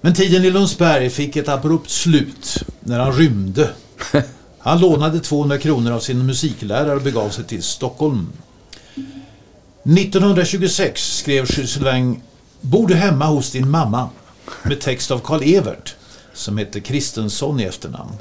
Men 0.00 0.14
tiden 0.14 0.44
i 0.44 0.50
Lundsberg 0.50 1.10
fick 1.10 1.36
ett 1.36 1.48
abrupt 1.48 1.90
slut 1.90 2.64
när 2.80 2.98
han 2.98 3.12
rymde. 3.12 3.70
Han 4.58 4.80
lånade 4.80 5.20
200 5.20 5.58
kronor 5.58 5.92
av 5.92 6.00
sin 6.00 6.26
musiklärare 6.26 6.94
och 6.96 7.02
begav 7.02 7.30
sig 7.30 7.44
till 7.44 7.62
Stockholm. 7.62 8.28
1926 9.82 11.16
skrev 11.16 11.46
Jules 11.50 11.70
Sylvain 11.70 12.20
Bor 12.60 12.88
du 12.88 12.94
hemma 12.94 13.26
hos 13.26 13.50
din 13.50 13.70
mamma? 13.70 14.08
Med 14.62 14.80
text 14.80 15.10
av 15.10 15.18
Karl 15.18 15.42
Evert 15.42 15.94
som 16.34 16.58
hette 16.58 16.80
Kristensson 16.80 17.60
i 17.60 17.64
efternamn. 17.64 18.12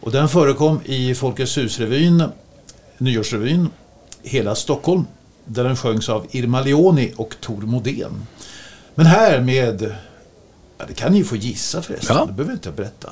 Och 0.00 0.12
den 0.12 0.28
förekom 0.28 0.80
i 0.84 1.14
Folkets 1.14 1.58
hus-revyn, 1.58 2.24
Nyårsrevyn, 2.98 3.70
hela 4.22 4.54
Stockholm. 4.54 5.04
Där 5.50 5.64
den 5.64 5.76
sjöngs 5.76 6.08
av 6.08 6.26
Irma 6.30 6.60
Leoni 6.60 7.12
och 7.16 7.34
Tor 7.40 7.60
Modén. 7.62 8.26
Men 8.94 9.06
här 9.06 9.40
med, 9.40 9.94
ja, 10.78 10.84
det 10.88 10.94
kan 10.94 11.12
ni 11.12 11.18
ju 11.18 11.24
få 11.24 11.36
gissa 11.36 11.82
förresten, 11.82 12.16
Ja. 12.16 12.26
det 12.26 12.32
behöver 12.32 12.52
inte 12.52 12.68
jag 12.68 12.76
berätta. 12.76 13.10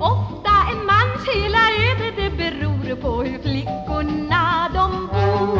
Ofta 0.00 0.52
en 0.72 0.86
mans 0.86 1.28
hela 1.34 1.58
öde 1.90 2.12
det 2.16 2.30
beror 2.36 2.96
på 2.96 3.22
hur 3.22 3.38
flickorna 3.42 4.70
de 4.74 5.06
bor 5.06 5.58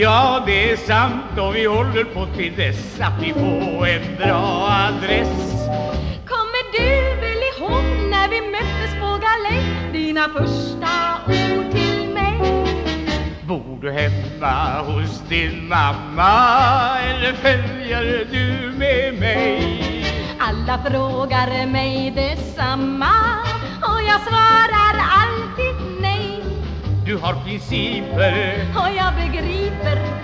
Ja, 0.00 0.42
det 0.46 0.70
är 0.72 0.76
sant 0.76 1.38
och 1.38 1.54
vi 1.56 1.66
håller 1.66 2.04
på 2.04 2.26
till 2.36 2.52
dess 2.56 3.00
att 3.00 3.22
vi 3.22 3.32
får 3.32 3.86
en 3.86 4.16
bra 4.16 4.68
adress. 4.70 5.53
Galej 9.44 9.92
Dina 9.92 10.28
första 10.28 11.20
ord 11.26 11.70
till 11.72 12.08
mig. 12.14 12.40
Bor 13.46 13.78
du 13.82 13.90
hemma 13.90 14.82
hos 14.82 15.22
din 15.28 15.68
mamma 15.68 16.98
eller 17.00 17.32
följer 17.32 18.26
du 18.32 18.78
med 18.78 19.14
mig? 19.20 19.80
Alla 20.38 20.78
frågar 20.84 21.66
mig 21.66 22.12
detsamma 22.16 23.14
och 23.82 24.02
jag 24.08 24.20
svarar 24.20 24.96
alltid 25.22 26.00
nej. 26.00 26.42
Du 27.06 27.16
har 27.16 27.34
principer. 27.44 28.66
Och 28.76 28.88
jag 28.96 29.14
begriper, 29.14 30.23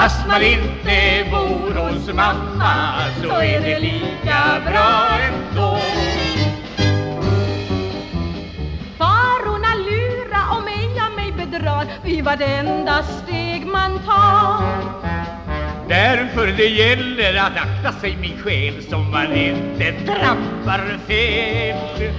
Fast 0.00 0.26
man 0.26 0.42
inte 0.42 1.26
bor 1.30 1.74
hos 1.74 2.08
mamma 2.14 2.94
så 3.22 3.40
är 3.40 3.60
det 3.60 3.78
lika 3.78 4.60
bra 4.66 5.18
ändå. 5.28 5.78
Farorna 8.98 9.74
lura 9.74 10.56
och 10.56 10.64
mig 10.64 11.00
av 11.06 11.16
mig 11.16 11.32
bedrar 11.32 11.86
vid 12.04 12.24
vartenda 12.24 13.02
steg 13.02 13.66
man 13.66 13.98
tar 13.98 14.64
Därför 15.88 16.46
det 16.46 16.66
gäller 16.66 17.34
att 17.34 17.56
akta 17.56 18.00
sig 18.00 18.16
min 18.16 18.38
själ 18.42 18.82
som 18.82 19.10
man 19.10 19.32
inte 19.32 19.92
trampar 20.06 20.98
fel. 21.06 21.76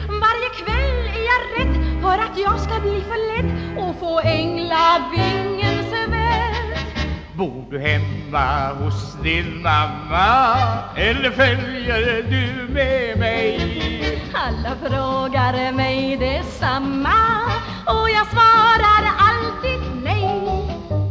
Varje 0.07 0.49
kväll 0.55 1.07
är 1.15 1.23
jag 1.31 1.41
rädd 1.57 2.01
för 2.01 2.17
att 2.17 2.37
jag 2.37 2.59
ska 2.59 2.79
bli 2.79 3.01
för 3.01 3.37
lätt 3.37 3.77
och 3.77 3.99
få 3.99 4.19
änglavingens 4.19 5.61
väl 5.71 5.80
Bor 7.35 7.65
du 7.69 7.79
hemma 7.79 8.73
hos 8.73 9.17
din 9.23 9.61
mamma 9.61 10.55
eller 10.95 11.31
följer 11.31 12.23
du 12.29 12.73
med 12.73 13.19
mig? 13.19 13.59
Alla 14.33 14.75
frågar 14.75 15.71
mig 15.71 16.17
detsamma 16.17 17.41
och 17.85 18.09
jag 18.09 18.27
svarar 18.27 19.03
alltid 19.17 20.03
nej 20.03 20.41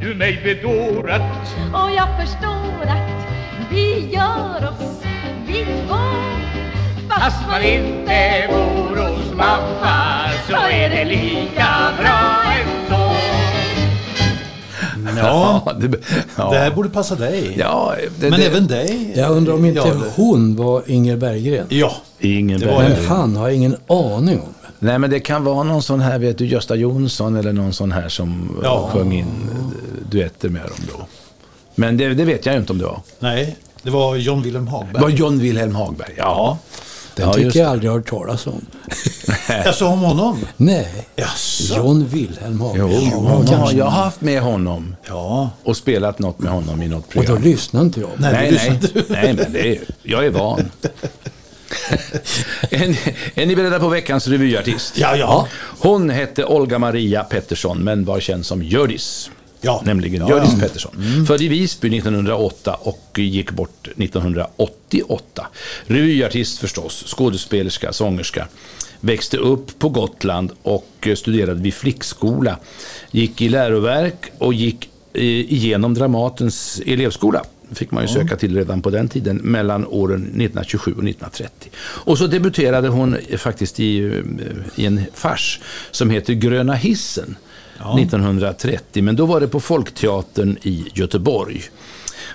Du 0.00 0.14
mig 0.14 0.40
bedårat 0.44 1.56
Och 1.72 1.90
jag 1.90 2.09
förstår 2.20 2.83
att 2.83 3.26
vi 3.70 4.11
gör 4.14 4.68
oss 4.68 5.02
vi 5.46 5.64
två 5.64 5.96
Fast 7.09 7.48
man 7.48 7.62
inte 7.62 8.46
bor 8.48 8.96
hos 8.96 9.35
mamma 9.35 10.28
så 10.48 10.56
är 10.56 10.90
det 10.90 11.04
lika 11.04 11.92
bra 11.98 12.42
ändå. 12.61 12.89
Ja, 15.26 15.72
det, 15.80 15.98
ja. 16.37 16.50
det 16.50 16.59
här 16.59 16.70
borde 16.70 16.88
passa 16.88 17.14
dig. 17.14 17.54
ja, 17.59 17.94
det, 18.20 18.30
Men 18.30 18.40
det, 18.40 18.46
även 18.46 18.66
dig. 18.66 19.12
Jag 19.16 19.30
undrar 19.30 19.54
om 19.54 19.64
inte 19.64 19.78
Ja, 19.80 19.85
det- 19.94 20.00
hon 20.16 20.56
var 20.56 20.83
Inger 20.87 21.16
Berggren. 21.16 21.66
Ja, 21.68 21.92
Det 22.18 22.26
var 22.26 22.59
Berggren. 22.59 22.92
Men 22.98 23.06
han 23.06 23.37
har 23.37 23.48
jag 23.48 23.56
ingen 23.56 23.76
aning 23.87 24.40
om. 24.40 24.54
Nej, 24.78 24.98
men 24.98 25.11
det 25.11 25.20
kan 25.20 25.44
vara 25.44 25.62
någon 25.62 25.83
sån 25.83 26.00
här, 26.00 26.18
vet 26.18 26.38
du, 26.38 26.46
Gösta 26.46 26.74
Jonsson 26.74 27.37
eller 27.37 27.52
någon 27.52 27.72
sån 27.72 27.92
här 27.92 28.09
som 28.09 28.59
Ja. 28.62 28.68
ja. 28.92 28.98
sjöng 28.98 29.12
in 29.12 29.24
eh, 29.24 30.11
duetter 30.11 30.48
med 30.48 30.62
dem 30.62 30.87
då. 30.98 31.06
Men 31.74 31.96
det, 31.96 32.14
det 32.14 32.24
vet 32.24 32.46
jag 32.46 32.52
ju 32.54 32.61
inte 32.61 32.72
om 32.72 32.78
det 32.78 32.85
var. 32.85 33.00
nej, 33.18 33.56
det 33.83 33.90
var 33.90 34.16
John 34.16 34.42
Wilhelm 34.42 34.64
Det 34.64 34.70
Hagberg. 34.70 35.02
var 35.02 35.09
John 35.09 35.38
Wilhelm 35.38 35.74
Hagberg, 35.74 36.14
ja. 36.16 36.59
Den 37.20 37.28
Ja, 37.28 37.35
tycker 37.35 37.61
jag 37.61 37.68
aldrig 37.70 37.90
har 37.90 37.98
hört 37.98 38.09
talas 38.09 38.46
om. 38.46 38.66
Jag 39.48 39.74
sa 39.74 39.88
om 39.88 39.98
honom. 40.00 40.38
Nej, 40.56 41.06
Jaså? 41.16 41.76
John 41.76 42.06
Wilhelm 42.09 42.62
Jo, 42.76 42.87
Hagberg. 42.87 43.52
ja, 43.52 43.72
jag 43.72 43.85
har 43.85 44.02
haft 44.04 44.20
med 44.20 44.40
honom 44.42 44.96
Ja. 45.09 45.50
och 45.64 45.76
spelat 45.76 46.18
något 46.18 46.38
med 46.38 46.52
honom 46.52 46.83
i 46.83 46.88
något 46.88 47.04
Och 47.06 47.14
då 47.14 47.22
program. 47.22 47.42
lyssnar 47.42 47.80
inte 47.80 48.00
jag. 48.00 48.11
Nej, 48.18 48.33
Nej, 48.33 48.80
nej, 48.92 49.04
nej, 49.09 49.35
men 49.35 49.52
det 49.52 49.68
är, 49.76 49.78
jag 50.02 50.26
är 50.26 50.30
van. 50.30 50.61
är, 52.70 52.88
ni- 52.88 53.14
är 53.35 53.46
ni 53.46 53.56
beredda 53.56 53.78
på 53.80 53.88
veckans 53.88 54.28
revyartist? 54.28 54.98
Ja, 54.98 55.16
ja. 55.16 55.46
Hon 55.80 56.11
hette 56.11 56.44
Olga 56.44 56.78
Maria 56.78 57.24
Pettersson, 57.24 57.78
men 57.78 58.04
var 58.04 58.20
känd 58.20 58.46
som 58.46 58.62
Hjördis. 58.62 59.30
Ja. 59.61 59.83
Nämligen 59.85 60.20
Ja, 60.20 60.29
Hjördis 60.29 60.53
ja. 60.53 60.61
Pettersson. 60.61 61.25
Född 61.27 61.42
i 61.42 61.49
Visby 61.49 61.96
1908 61.99 62.75
och 62.75 63.18
gick 63.18 63.51
bort 63.51 63.88
1988. 63.96 65.46
Revyartist 65.87 66.59
förstås, 66.59 67.05
skådespelerska, 67.07 67.92
sångerska. 67.92 68.49
Växte 69.01 69.37
upp 69.37 69.79
på 69.79 69.88
Gotland 69.88 70.53
och 70.62 71.09
studerade 71.16 71.62
vid 71.62 71.75
flickskola. 71.75 72.59
Gick 73.11 73.40
i 73.40 73.49
läroverk 73.49 74.33
och 74.38 74.55
gick 74.55 74.88
eh, 75.12 75.23
igenom 75.23 75.94
Dramatens 75.94 76.81
elevskola 76.87 77.44
fick 77.75 77.90
man 77.90 78.03
ju 78.03 78.09
söka 78.09 78.37
till 78.37 78.57
redan 78.57 78.83
på 78.83 78.90
den 78.90 79.09
tiden, 79.09 79.37
mellan 79.37 79.87
åren 79.87 80.20
1927 80.23 80.90
och 80.90 81.05
1930. 81.05 81.70
Och 81.81 82.18
så 82.18 82.27
debuterade 82.27 82.88
hon 82.88 83.16
faktiskt 83.37 83.81
i, 83.81 83.99
eh, 83.99 84.83
i 84.83 84.87
en 84.87 85.01
fars 85.14 85.61
som 85.90 86.11
heter 86.11 86.33
Gröna 86.33 86.75
hissen 86.75 87.37
1930, 87.98 89.02
men 89.02 89.16
då 89.16 89.26
var 89.26 89.40
det 89.40 89.48
på 89.48 89.60
Folkteatern 89.60 90.58
i 90.62 90.86
Göteborg. 90.94 91.70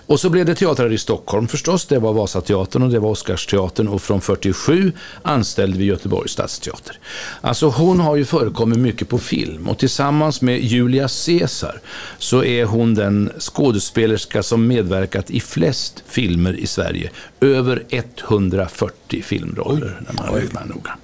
Och 0.08 0.19
så 0.19 0.29
blev 0.29 0.45
det 0.45 0.55
teatrar 0.55 0.93
i 0.93 0.97
Stockholm 0.97 1.47
förstås, 1.47 1.86
det 1.86 1.99
var 1.99 2.13
Vasateatern 2.13 2.84
och 2.84 2.89
det 2.89 2.99
var 2.99 3.10
Oscarsteatern 3.10 3.88
och 3.88 4.01
från 4.01 4.21
47 4.21 4.91
anställde 5.21 5.77
vi 5.77 5.86
Göteborgs 5.86 6.31
stadsteater. 6.31 6.99
Alltså 7.41 7.67
hon 7.67 7.99
har 7.99 8.15
ju 8.15 8.25
förekommit 8.25 8.79
mycket 8.79 9.10
på 9.10 9.17
film 9.17 9.69
och 9.69 9.77
tillsammans 9.77 10.41
med 10.41 10.60
Julia 10.63 11.08
Caesar 11.25 11.81
så 12.17 12.43
är 12.43 12.65
hon 12.65 12.93
den 12.93 13.31
skådespelerska 13.39 14.43
som 14.43 14.67
medverkat 14.67 15.29
i 15.29 15.39
flest 15.39 16.03
filmer 16.08 16.53
i 16.53 16.67
Sverige. 16.67 17.10
Över 17.41 17.84
140 17.89 19.21
filmroller 19.23 20.01
när 20.08 20.23
man 20.23 20.41
räknar 20.41 20.65
noga. 20.65 20.97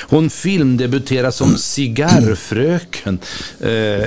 Hon 0.00 0.30
filmdebuterade 0.30 1.32
som 1.32 1.56
cigarrfröken. 1.56 3.18
Eh, 3.60 4.06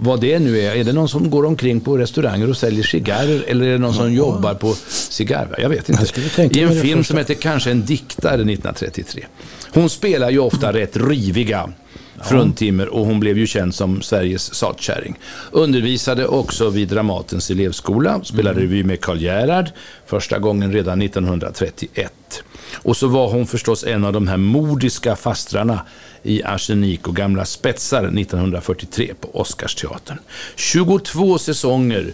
vad 0.00 0.20
det 0.20 0.38
nu 0.38 0.60
är. 0.60 0.74
Är 0.74 0.84
det 0.84 0.92
någon 0.92 1.08
som 1.08 1.30
går 1.30 1.46
omkring 1.46 1.80
på 1.80 1.98
restauranger 1.98 2.50
och 2.50 2.56
säljer 2.56 2.82
cigarrer? 2.82 3.44
Eller 3.46 3.66
är 3.66 3.72
det 3.72 3.78
någon 3.78 3.94
som 3.94 4.12
jobbar 4.12 4.54
på 4.54 4.74
cigarr? 4.88 5.54
Jag 5.58 5.68
vet 5.68 5.88
inte. 5.88 6.06
Jag 6.36 6.56
I 6.56 6.60
en 6.60 6.82
film 6.82 6.98
första. 6.98 7.04
som 7.04 7.18
heter 7.18 7.34
Kanske 7.34 7.70
en 7.70 7.84
diktare 7.84 8.34
1933. 8.34 9.24
Hon 9.72 9.90
spelar 9.90 10.30
ju 10.30 10.38
ofta 10.38 10.72
rätt 10.72 10.96
riviga 10.96 11.72
fruntimmer 12.22 12.88
och 12.88 13.06
hon 13.06 13.20
blev 13.20 13.38
ju 13.38 13.46
känd 13.46 13.74
som 13.74 14.02
Sveriges 14.02 14.54
satkärring. 14.54 15.18
Undervisade 15.50 16.26
också 16.26 16.70
vid 16.70 16.88
Dramatens 16.88 17.50
elevskola, 17.50 18.24
spelade 18.24 18.60
revy 18.60 18.84
med 18.84 19.00
Karl 19.00 19.18
Gerhard, 19.18 19.70
första 20.06 20.38
gången 20.38 20.72
redan 20.72 21.02
1931. 21.02 22.12
Och 22.74 22.96
så 22.96 23.06
var 23.06 23.30
hon 23.30 23.46
förstås 23.46 23.84
en 23.84 24.04
av 24.04 24.12
de 24.12 24.28
här 24.28 24.36
modiska 24.36 25.16
fastrarna 25.16 25.80
i 26.22 26.42
Arsenik 26.42 27.08
och 27.08 27.16
gamla 27.16 27.44
spetsar 27.44 27.98
1943 27.98 29.14
på 29.20 29.40
Oscarsteatern. 29.40 30.18
22 30.56 31.38
säsonger 31.38 32.12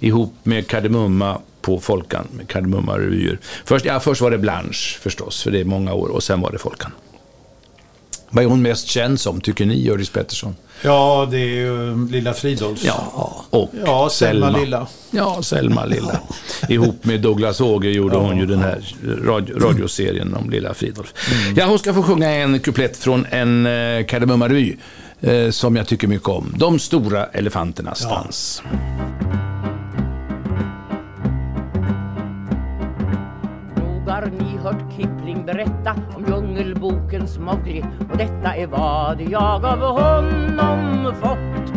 ihop 0.00 0.34
med 0.42 0.66
Kardemumma 0.66 1.40
på 1.60 1.80
Folkan, 1.80 2.26
med 2.30 2.48
Kardemumma-revyer. 2.48 3.38
Först, 3.64 3.84
ja, 3.84 4.00
först 4.00 4.20
var 4.20 4.30
det 4.30 4.38
Blanche 4.38 4.98
förstås, 5.00 5.42
för 5.42 5.50
det 5.50 5.60
är 5.60 5.64
många 5.64 5.92
år, 5.92 6.08
och 6.08 6.22
sen 6.22 6.40
var 6.40 6.52
det 6.52 6.58
Folkan. 6.58 6.92
Vad 8.30 8.44
är 8.44 8.48
hon 8.48 8.62
mest 8.62 8.86
känd 8.88 9.20
som, 9.20 9.40
tycker 9.40 9.66
ni, 9.66 9.74
Hjördis 9.80 10.10
Pettersson? 10.10 10.56
Ja, 10.82 11.28
det 11.30 11.36
är 11.38 11.46
ju 11.56 12.06
Lilla 12.10 12.32
Fridolfs. 12.34 12.84
Ja, 12.84 13.44
och 13.50 13.70
Ja, 13.86 14.08
Selma 14.12 14.50
Lilla. 14.50 14.86
Ja, 15.10 15.42
Selma 15.42 15.84
Lilla. 15.84 16.20
Ihop 16.68 17.04
med 17.04 17.20
Douglas 17.20 17.60
Åge 17.60 17.88
gjorde 17.90 18.16
hon 18.16 18.38
ju 18.38 18.46
den 18.46 18.58
här 18.58 18.84
radio, 19.24 19.58
radioserien 19.58 20.34
om 20.34 20.50
Lilla 20.50 20.74
Fridolf. 20.74 21.14
Ja, 21.56 21.66
hon 21.66 21.78
ska 21.78 21.94
få 21.94 22.02
sjunga 22.02 22.30
en 22.30 22.60
kuplett 22.60 22.96
från 22.96 23.26
en 23.30 23.66
eh, 23.66 23.70
Kardemumma-revy 24.06 24.76
eh, 25.20 25.50
som 25.50 25.76
jag 25.76 25.86
tycker 25.86 26.08
mycket 26.08 26.28
om. 26.28 26.54
De 26.56 26.78
stora 26.78 27.26
elefanternas 27.26 28.00
Ja. 28.02 28.08
dans. 28.24 28.62
Har 34.06 34.26
ni 34.26 34.58
hört 34.58 34.92
Kipling 34.96 35.46
berätta 35.46 35.94
om 36.16 36.24
Djungelbokens 36.58 37.38
Mowgli 37.38 37.84
och 38.10 38.16
detta 38.16 38.56
är 38.56 38.66
vad 38.66 39.20
jag 39.20 39.64
av 39.64 39.80
honom 39.80 41.14
fått. 41.14 41.72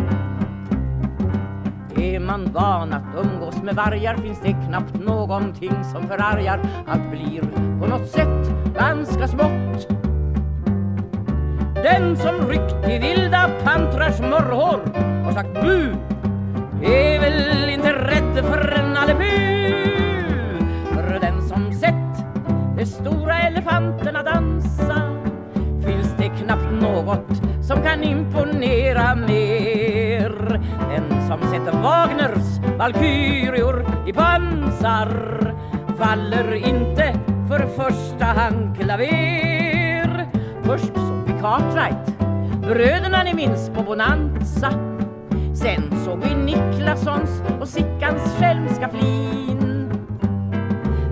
Är 1.98 2.20
man 2.20 2.52
van 2.54 2.94
att 2.94 3.04
umgås 3.24 3.64
med 3.64 3.76
vargar 3.76 4.16
finns 4.16 4.40
det 4.44 4.56
knappt 4.68 5.06
någonting 5.06 5.74
som 5.92 6.08
förargar. 6.08 6.60
Allt 6.88 7.12
blir 7.12 7.42
på 7.80 7.88
något 7.88 8.10
sätt 8.10 8.74
ganska 8.78 9.28
smått. 9.28 9.88
Den 11.76 12.18
som 12.18 12.48
ryckt 12.48 12.90
i 12.90 13.00
vilda 13.00 13.50
pantrars 13.64 14.20
morrhår 14.20 14.82
och 15.28 15.34
sagt 15.34 15.54
bu 15.54 15.96
är 16.84 17.20
väl 17.20 17.70
inte 17.70 17.94
rädd 17.94 18.46
för 18.46 18.72
en 18.80 18.98
allebu. 18.98 19.62
För 20.94 21.20
den 21.22 21.42
som 21.42 21.74
sett 21.74 22.26
de 22.78 22.86
stora 22.86 23.40
elefanterna 23.40 24.24
dansa 24.24 24.51
något 27.12 27.66
som 27.68 27.84
kan 27.84 28.04
imponera 28.04 29.16
mer. 29.16 30.60
Den 30.90 31.28
som 31.28 31.40
sätter 31.40 31.82
Wagners 31.82 32.78
valkyrior 32.78 33.86
i 34.08 34.14
pansar 34.14 35.10
faller 35.98 36.54
inte 36.54 37.14
för 37.48 37.60
första 37.60 38.26
hand 38.26 38.78
klaver. 38.80 40.28
Först 40.64 40.96
såg 40.96 41.24
vi 41.26 41.34
Cartwright, 41.42 42.20
bröderna 42.62 43.24
ni 43.24 43.34
minns 43.34 43.70
på 43.70 43.84
Bonanza. 43.84 44.72
Sen 45.54 46.06
såg 46.06 46.20
vi 46.24 46.36
Niklassons 46.36 47.42
och 47.62 47.68
Sickans 47.68 48.36
skälmska 48.40 48.90
flin. 48.90 49.61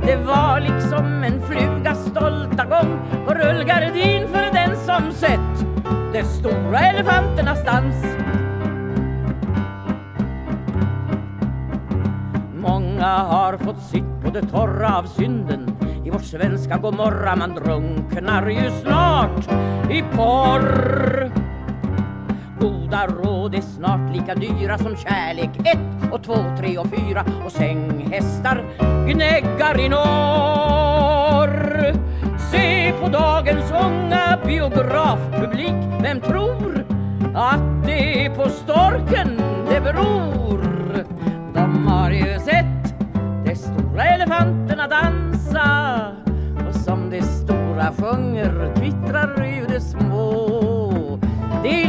Det 0.10 0.15
var 0.15 0.60
liksom 0.60 1.24
en 1.24 1.41
flugas 1.41 2.06
stolta 2.06 2.65
gång 2.65 3.00
och 3.28 3.36
rullgardin 3.36 4.28
för 4.28 4.54
den 4.54 4.78
som 4.78 5.12
sett 5.12 5.65
de 6.13 6.24
stora 6.24 6.80
elefanternas 6.80 7.65
dans. 7.65 8.06
Många 12.56 13.08
har 13.08 13.58
fått 13.58 13.82
sitt 13.82 14.24
på 14.24 14.30
det 14.32 14.41
torra 14.41 14.98
av 14.98 15.04
synden 15.04 15.78
i 16.06 16.10
vårt 16.10 16.26
svenska 16.26 16.78
Gomorra 16.78 17.36
man 17.36 17.56
drunknar 17.56 18.50
ju 18.50 18.72
snart 18.82 19.52
i 19.91 20.04
porr. 20.15 21.48
Goda 22.60 23.08
råd 23.08 23.56
är 23.56 23.62
snart 23.62 24.15
lika 24.15 24.36
dyra 24.36 24.78
som 24.78 24.95
kärlek 24.95 25.50
ett 25.58 26.12
och 26.12 26.24
två, 26.24 26.36
tre 26.58 26.78
och 26.78 26.88
fyra 26.88 27.26
och 27.45 27.52
sänghästar 27.52 28.63
gnäggar 29.08 29.80
i 29.80 29.89
norr. 29.89 31.93
Se 32.52 32.93
på 33.02 33.08
dagens 33.08 33.72
unga 33.72 34.39
biografpublik, 34.45 35.76
vem 36.02 36.22
tror 36.22 36.86
att 37.36 37.86
det 37.86 38.26
är 38.26 38.36
på 38.36 38.50
storken 38.50 39.41
det 39.69 39.82
beror? 39.82 40.60
De 41.54 41.88
har 41.88 42.12
ju 42.12 42.39
sett 42.39 42.93
de 43.45 43.56
stora 43.56 44.04
elefanterna 44.04 44.88
dansa 44.88 46.02
och 46.69 46.76
som 46.76 47.10
de 47.10 47.22
stora 47.22 47.91
sjunger 47.98 48.74
twittrar 48.76 49.45
ju 49.45 49.65
de 49.74 49.80
små. 49.80 51.19
De 51.63 51.86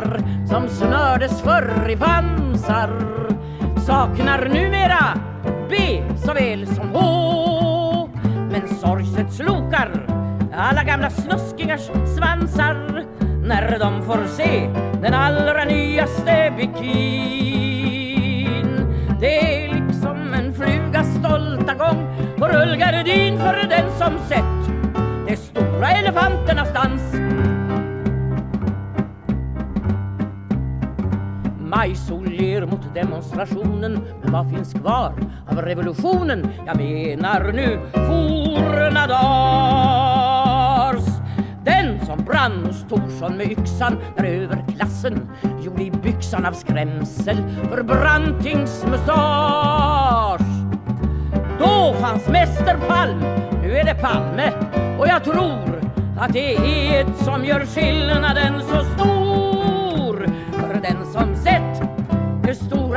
liljekullar 0.00 0.46
som 0.48 0.68
snördes 0.68 1.42
förr 1.42 1.90
i 1.90 1.96
pansar 1.96 2.90
saknar 3.86 4.48
numera 4.48 5.18
B 5.70 6.02
såväl 6.16 6.66
som 6.66 6.88
H. 6.92 8.08
Men 8.50 8.68
sorgset 8.68 9.32
slokar 9.32 9.90
alla 10.56 10.84
gamla 10.84 11.10
snuskingars 11.10 11.90
svansar 12.16 13.04
när 13.44 13.78
de 13.78 14.02
får 14.02 14.26
se 14.26 14.70
den 15.02 15.14
allra 15.14 15.64
nyaste 15.64 16.52
bikin. 16.56 16.80
Det 19.20 19.64
är 19.64 19.74
liksom 19.74 20.34
en 20.34 20.54
flugas 20.54 21.06
stolta 21.18 21.74
gång 21.74 22.06
på 22.38 22.48
rullgardin 22.48 23.38
för 23.38 23.68
den 23.68 23.90
som 23.98 24.18
sett 24.28 24.44
de 25.26 25.36
stora 25.36 25.90
elefanternas 25.90 26.72
dans. 26.74 27.29
Majsol 31.70 32.26
ler 32.26 32.66
mot 32.66 32.94
demonstrationen 32.94 34.00
vad 34.22 34.50
finns 34.50 34.72
kvar 34.72 35.14
av 35.50 35.62
revolutionen? 35.62 36.48
Jag 36.66 36.76
menar 36.76 37.52
nu 37.52 37.80
forna 37.92 39.06
dars. 39.06 41.04
Den 41.64 42.06
som 42.06 42.24
brann 42.24 42.64
hos 42.66 42.84
Torsson 42.88 43.36
med 43.36 43.50
yxan 43.50 43.96
när 44.16 44.24
överklassen 44.24 45.30
gjorde 45.62 45.82
i 45.82 45.90
byxan 45.90 46.46
av 46.46 46.52
skrämsel 46.52 47.36
för 47.68 47.82
Brantings 47.82 48.84
mustasch. 48.84 50.40
Då 51.58 51.94
fanns 52.00 52.28
Mäster 52.28 52.78
Palm, 52.88 53.20
nu 53.62 53.76
är 53.76 53.84
det 53.84 53.94
Palme 53.94 54.52
och 54.98 55.08
jag 55.08 55.24
tror 55.24 55.80
att 56.20 56.32
det 56.32 56.56
är 56.56 57.00
ett 57.00 57.24
som 57.24 57.44
gör 57.44 57.60
skillnaden 57.60 58.60
så 58.60 58.84
stor. 58.84 59.79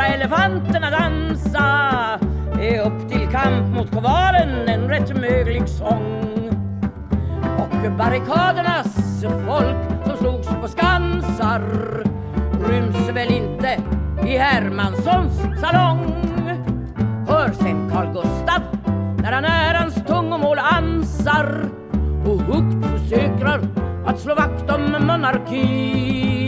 De 0.03 0.13
elefanterna 0.13 0.89
dansa 0.89 2.19
är 2.61 2.81
upp 2.81 3.09
till 3.09 3.27
kamp 3.27 3.75
mot 3.75 3.91
kovalen 3.91 4.67
en 4.67 4.89
rätt 4.89 5.21
möglig 5.21 5.69
sång. 5.69 6.49
Och 7.57 7.91
barrikadernas 7.97 9.23
folk 9.47 10.05
som 10.05 10.17
slogs 10.17 10.47
på 10.47 10.67
skansar 10.67 11.61
ryms 12.69 13.09
väl 13.09 13.31
inte 13.31 13.77
i 14.27 14.37
Hermanssons 14.37 15.61
salong. 15.61 16.13
Hör 17.27 17.51
sen 17.51 17.89
Carl 17.91 18.07
Gustaf 18.13 18.63
när 19.23 19.31
han 19.31 19.45
ärans 19.45 19.95
tungomål 20.07 20.57
ansar 20.59 21.69
och 22.25 22.41
högt 22.41 22.85
försöker 22.85 23.59
att 24.05 24.19
slå 24.19 24.35
vakt 24.35 24.69
om 24.69 24.91
monarkin. 25.07 26.42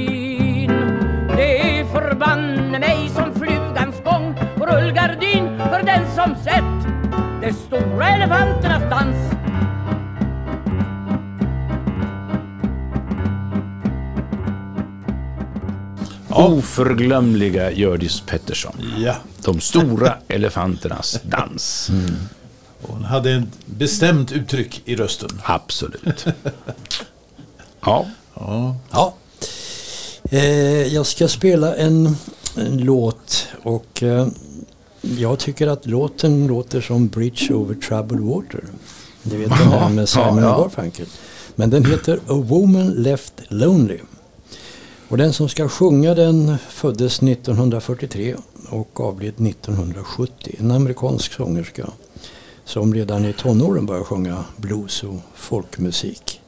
Det 1.35 1.79
är 1.79 1.85
förbanne 1.85 2.79
mig 2.79 3.09
som 3.09 3.33
flugans 3.35 3.95
gång 4.03 4.35
på 4.57 4.65
rullgardin 4.65 5.57
för 5.57 5.83
den 5.83 6.15
som 6.15 6.35
sett 6.43 6.93
de 7.41 7.53
stora 7.53 8.07
elefanternas 8.07 8.83
dans. 8.89 9.15
Oförglömliga 16.29 17.71
Hjördis 17.71 18.21
Pettersson. 18.21 18.75
Ja. 18.97 19.15
De 19.43 19.59
stora 19.59 20.17
elefanternas 20.27 21.19
dans. 21.23 21.91
Hon 22.81 23.03
hade 23.03 23.31
ett 23.31 23.65
bestämt 23.65 24.31
uttryck 24.31 24.81
i 24.85 24.95
rösten. 24.95 25.41
Absolut. 25.43 26.25
Ja. 27.81 28.05
Ja. 28.91 29.13
Eh, 30.29 30.87
jag 30.93 31.05
ska 31.05 31.27
spela 31.27 31.75
en, 31.75 32.15
en 32.57 32.77
låt 32.77 33.47
och 33.63 34.03
eh, 34.03 34.27
jag 35.01 35.39
tycker 35.39 35.67
att 35.67 35.85
låten 35.85 36.47
låter 36.47 36.81
som 36.81 37.07
Bridge 37.07 37.53
over 37.53 37.75
troubled 37.75 38.19
water. 38.21 38.63
Ni 39.23 39.37
vet 39.37 39.49
den 39.59 39.71
här 39.71 39.89
med 39.89 40.09
Simon 40.09 40.43
ja. 40.43 40.57
Garfunkel. 40.57 41.05
Men 41.55 41.69
den 41.69 41.85
heter 41.85 42.19
A 42.27 42.43
Woman 42.47 42.89
Left 42.89 43.33
Lonely. 43.47 43.99
Och 45.07 45.17
den 45.17 45.33
som 45.33 45.49
ska 45.49 45.69
sjunga 45.69 46.13
den 46.13 46.57
föddes 46.69 47.23
1943 47.23 48.35
och 48.69 48.99
avled 48.99 49.33
1970. 49.47 50.55
En 50.59 50.71
amerikansk 50.71 51.33
sångerska 51.33 51.89
som 52.65 52.93
redan 52.93 53.25
i 53.25 53.33
tonåren 53.33 53.85
började 53.85 54.05
sjunga 54.05 54.45
blues 54.57 55.03
och 55.03 55.15
folkmusik. 55.35 56.41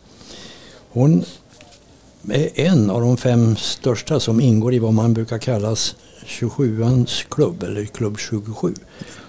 Hon 0.90 1.26
är 2.30 2.60
en 2.60 2.90
av 2.90 3.02
de 3.02 3.18
fem 3.18 3.56
största 3.56 4.20
som 4.20 4.40
ingår 4.42 4.74
i 4.74 4.80
vad 4.80 4.94
man 4.94 5.14
brukar 5.14 5.38
kallas 5.38 5.96
27ans 6.26 7.26
klubb 7.30 7.64
eller 7.64 7.86
klubb 7.86 8.20
27. 8.20 8.74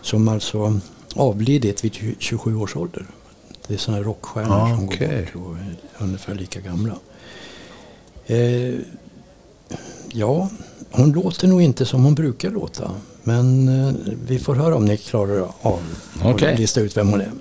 Som 0.02 0.28
alltså 0.28 0.80
avlidit 1.14 1.84
vid 1.84 2.14
27 2.18 2.56
års 2.56 2.76
ålder. 2.76 3.06
Det 3.66 3.74
är 3.74 3.78
sådana 3.78 4.02
rockstjärnor 4.02 4.52
Ah, 4.54 4.76
som 4.76 4.84
okej. 4.84 5.28
går 5.34 5.40
bort 5.40 5.50
och 5.50 5.56
är 5.58 5.76
ungefär 6.04 6.34
lika 6.34 6.60
gamla. 6.60 6.94
Eh, 8.26 8.74
ja, 10.12 10.48
hon 10.90 11.12
låter 11.12 11.48
nog 11.48 11.62
inte 11.62 11.86
som 11.86 12.04
hon 12.04 12.14
brukar 12.14 12.50
låta. 12.50 12.90
Men 13.22 13.68
eh, 13.68 13.94
vi 14.26 14.38
får 14.38 14.54
höra 14.54 14.76
om 14.76 14.84
ni 14.84 14.96
klarar 14.96 15.48
av 15.62 15.80
att 16.22 16.58
lista 16.58 16.80
ut 16.80 16.96
vem 16.96 17.08
hon 17.08 17.20
är. 17.20 17.32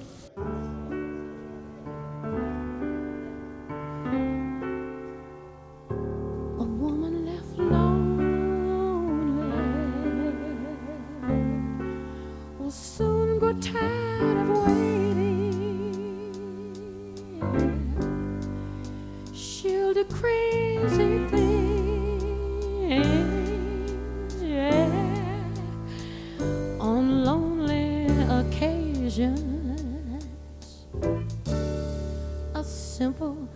trouble 33.18 33.47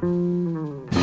Mm-hmm. 0.00 0.97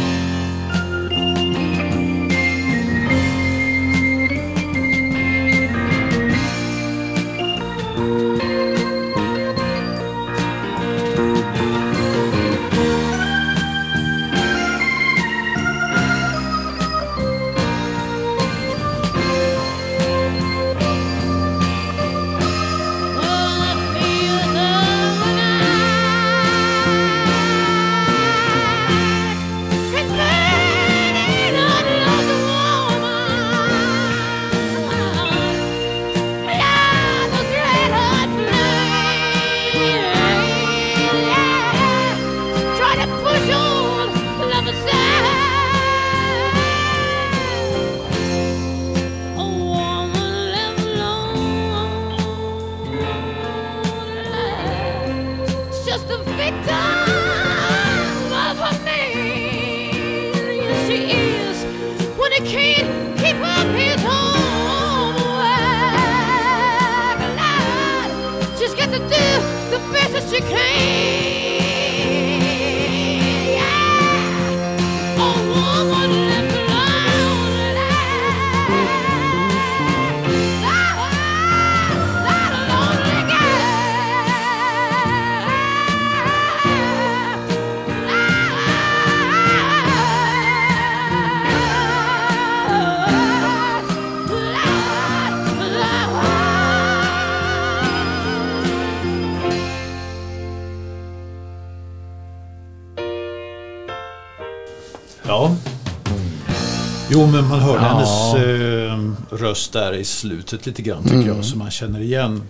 Jo, 107.26 107.32
men 107.32 107.47
man 107.47 107.59
hör 107.59 107.76
Ja. 107.76 107.80
hennes 107.82 108.36
eh, 108.36 109.11
röst 109.38 109.73
där 109.73 109.93
i 109.93 110.05
slutet 110.05 110.65
lite 110.65 110.82
grann 110.82 111.03
tycker 111.03 111.15
Mm. 111.15 111.28
jag, 111.28 111.45
så 111.45 111.57
man 111.57 111.71
känner 111.71 111.99
igen. 112.01 112.41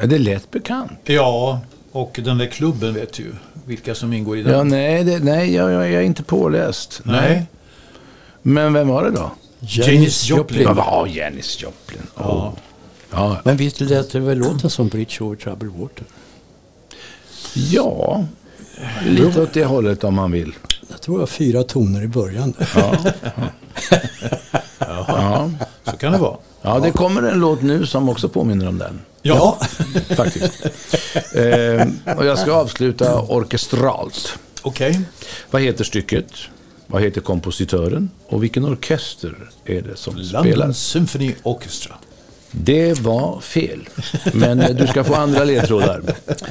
Ja, 0.00 0.06
Det 0.06 0.18
lät 0.18 0.50
bekant. 0.50 0.92
Ja, 1.04 1.60
och 1.92 2.20
den 2.24 2.38
där 2.38 2.46
klubben 2.46 2.94
vet 2.94 3.12
du 3.12 3.22
ju 3.22 3.32
vilka 3.66 3.94
som 3.94 4.12
ingår 4.12 4.38
i 4.38 4.42
den. 4.42 4.52
Ja, 4.52 4.62
nej, 4.64 5.04
det, 5.04 5.18
nej 5.18 5.54
jag, 5.54 5.72
jag, 5.72 5.82
jag 5.90 5.92
är 5.94 6.00
inte 6.06 6.22
påläst. 6.22 7.00
Nej. 7.04 7.46
Men 8.42 8.72
vem 8.72 8.88
var 8.88 9.04
det 9.04 9.10
då? 9.10 9.30
Janis 9.60 10.28
Joplin. 10.28 10.62
Ja, 10.62 10.74
ja, 10.76 11.06
Janis 11.22 11.62
Joplin. 11.62 12.02
Ja. 12.16 12.54
Ja, 13.10 13.36
Men 13.44 13.56
visst 13.56 13.80
lät 13.80 14.10
det 14.12 14.20
väl 14.20 14.38
låten 14.38 14.70
som 14.70 14.88
Bridge 14.88 15.24
over 15.24 15.36
Troubled 15.36 15.72
Water? 15.72 16.04
ja, 17.54 18.24
lite 19.06 19.42
åt 19.42 19.52
det 19.52 19.64
hållet 19.64 20.04
om 20.04 20.14
man 20.14 20.30
vill. 20.32 20.54
Jag 21.08 21.10
tror 21.10 21.18
det 21.18 21.22
var 21.22 21.26
fyra 21.26 21.62
toner 21.62 22.02
i 22.02 22.06
början. 22.08 22.54
Ja, 24.78 25.50
Så 25.84 25.96
kan 25.96 26.12
det 26.12 26.18
vara. 26.18 26.36
ja 26.62 26.78
det 26.78 26.90
kommer 26.90 27.22
en 27.22 27.40
låt 27.40 27.62
nu 27.62 27.86
som 27.86 28.08
också 28.08 28.28
påminner 28.28 28.68
om 28.68 28.78
den. 28.78 29.00
Ja, 29.22 29.58
Faktiskt. 30.16 30.66
eh, 31.32 32.16
och 32.16 32.26
jag 32.26 32.38
ska 32.38 32.52
avsluta 32.52 33.20
orkestralt. 33.20 34.38
okej. 34.62 35.00
Vad 35.50 35.62
heter 35.62 35.84
stycket? 35.84 36.26
Vad 36.86 37.02
heter 37.02 37.20
kompositören? 37.20 38.10
Och 38.26 38.42
vilken 38.42 38.64
orkester 38.64 39.34
är 39.64 39.82
det 39.82 39.96
som 39.96 40.24
spelar? 40.24 40.44
London 40.44 40.74
Symphony 40.74 41.34
Orchestra. 41.42 41.94
Det 42.50 43.00
var 43.00 43.40
fel. 43.40 43.88
Men 44.32 44.60
eh, 44.60 44.76
du 44.76 44.86
ska 44.86 45.04
få 45.04 45.14
andra 45.14 45.44
ledtrådar. 45.44 46.02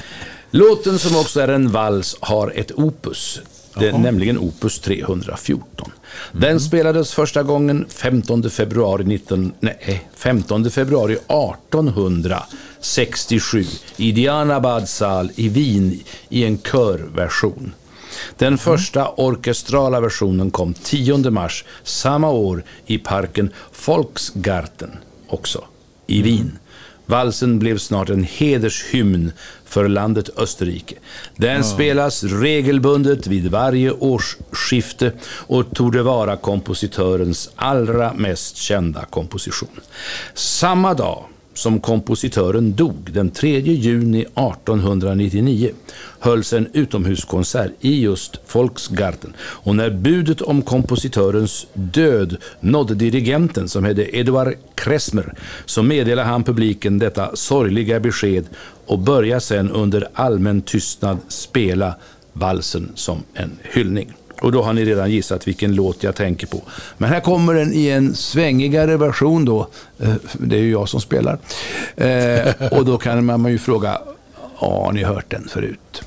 Låten 0.52 1.00
som 1.00 1.16
också 1.16 1.40
är 1.40 1.48
en 1.48 1.72
vals 1.72 2.16
har 2.20 2.52
ett 2.56 2.72
opus. 2.72 3.42
Det 3.80 3.88
är 3.88 3.98
nämligen 3.98 4.38
opus 4.38 4.80
314. 4.80 5.92
Den 6.32 6.60
spelades 6.60 7.14
första 7.14 7.44
gången 7.44 7.86
15 7.90 8.50
februari, 8.50 9.04
19, 9.04 9.54
nej, 9.60 10.08
15 10.16 10.72
februari 10.72 11.14
1867 11.14 13.66
i 13.98 14.12
Dianabad 14.12 14.90
sal 14.90 15.32
i 15.36 15.50
Wien 15.50 16.00
i 16.30 16.46
en 16.46 16.58
körversion. 16.58 17.74
Den 18.38 18.58
första 18.58 19.12
orkestrala 19.18 20.02
versionen 20.02 20.52
kom 20.52 20.74
10 20.74 21.32
mars 21.32 21.66
samma 21.84 22.30
år 22.30 22.64
i 22.86 22.98
parken 22.98 23.54
Volksgarten 23.86 24.92
också 25.28 25.64
i 26.08 26.22
Wien. 26.22 26.60
Valsen 27.10 27.60
blev 27.60 27.78
snart 27.78 28.10
en 28.10 28.24
hedershymn 28.24 29.32
för 29.66 29.88
landet 29.88 30.30
Österrike. 30.38 30.96
Den 31.36 31.64
spelas 31.64 32.24
regelbundet 32.24 33.28
vid 33.28 33.52
varje 33.52 33.92
årsskifte 33.92 35.12
och 35.48 35.76
torde 35.76 36.04
vara 36.04 36.38
kompositörens 36.38 37.50
allra 37.56 38.14
mest 38.14 38.58
kända 38.58 39.06
komposition. 39.06 39.80
Samma 40.34 40.94
dag 40.94 41.26
som 41.58 41.80
kompositören 41.80 42.76
dog, 42.76 43.10
den 43.14 43.30
3 43.30 43.60
juni 43.60 44.22
1899, 44.22 45.72
hölls 46.20 46.54
en 46.54 46.68
utomhuskonsert 46.74 47.72
i 47.80 48.02
just 48.02 48.40
Volksgarten. 48.54 49.34
Och 49.40 49.76
när 49.76 49.90
budet 49.90 50.42
om 50.42 50.62
kompositörens 50.62 51.68
död 51.74 52.38
nådde 52.60 52.96
dirigenten 52.96 53.70
som 53.70 53.84
hette 53.84 54.18
Eduard 54.18 54.54
Kressmer 54.76 55.34
så 55.66 55.84
meddelade 55.84 56.28
han 56.28 56.44
publiken 56.44 57.00
detta 57.00 57.36
sorgliga 57.36 58.00
besked 58.00 58.46
och 58.86 59.00
började 59.00 59.42
sedan 59.42 59.72
under 59.72 60.08
allmän 60.14 60.62
tystnad 60.62 61.18
spela 61.28 61.96
valsen 62.34 62.92
som 62.96 63.24
en 63.34 63.52
hyllning. 63.64 64.14
Och 64.42 64.52
då 64.52 64.62
har 64.62 64.74
ni 64.74 64.86
redan 64.86 65.12
gissat 65.12 65.48
vilken 65.48 65.76
låt 65.76 66.04
jag 66.04 66.16
tänker 66.16 66.48
på. 66.48 66.62
Men 66.98 67.10
här 67.10 67.20
kommer 67.20 67.54
den 67.54 67.74
i 67.74 67.90
en 67.90 68.16
svängigare 68.16 68.98
version 68.98 69.46
då. 69.46 69.68
Eh, 70.00 70.14
det 70.34 70.56
är 70.56 70.60
ju 70.60 70.72
jag 70.72 70.90
som 70.90 71.02
spelar. 71.02 71.38
Eh, 71.96 72.70
och 72.72 72.86
då 72.86 72.98
kan 72.98 73.26
man 73.26 73.52
ju 73.52 73.58
fråga, 73.58 74.02
har 74.56 74.92
ni 74.92 75.04
hört 75.04 75.26
den 75.30 75.48
förut? 75.50 76.04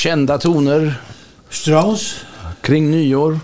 Kända 0.00 0.38
toner 0.38 0.94
Strauss? 1.50 2.14
kring 2.60 2.90
nyår. 2.90 3.40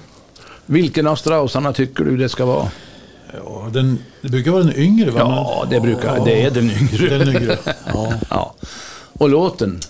Vilken 0.67 1.07
av 1.07 1.17
Straussarna 1.17 1.73
tycker 1.73 2.05
du 2.05 2.17
det 2.17 2.29
ska 2.29 2.47
vara? 2.47 2.69
Ja, 3.45 3.69
den, 3.73 3.99
det 4.23 4.29
brukar 4.29 4.51
vara 4.51 4.63
den 4.63 4.77
yngre 4.77 5.11
va? 5.11 5.21
Ja, 5.21 5.67
det 5.71 5.81
brukar, 5.81 6.25
det 6.25 6.43
är 6.43 6.51
den 6.51 6.71
yngre. 6.71 7.19
Den 7.19 7.29
yngre. 7.29 7.59
Ja. 7.95 8.13
ja. 8.31 8.55
Och 9.13 9.29
låten? 9.29 9.81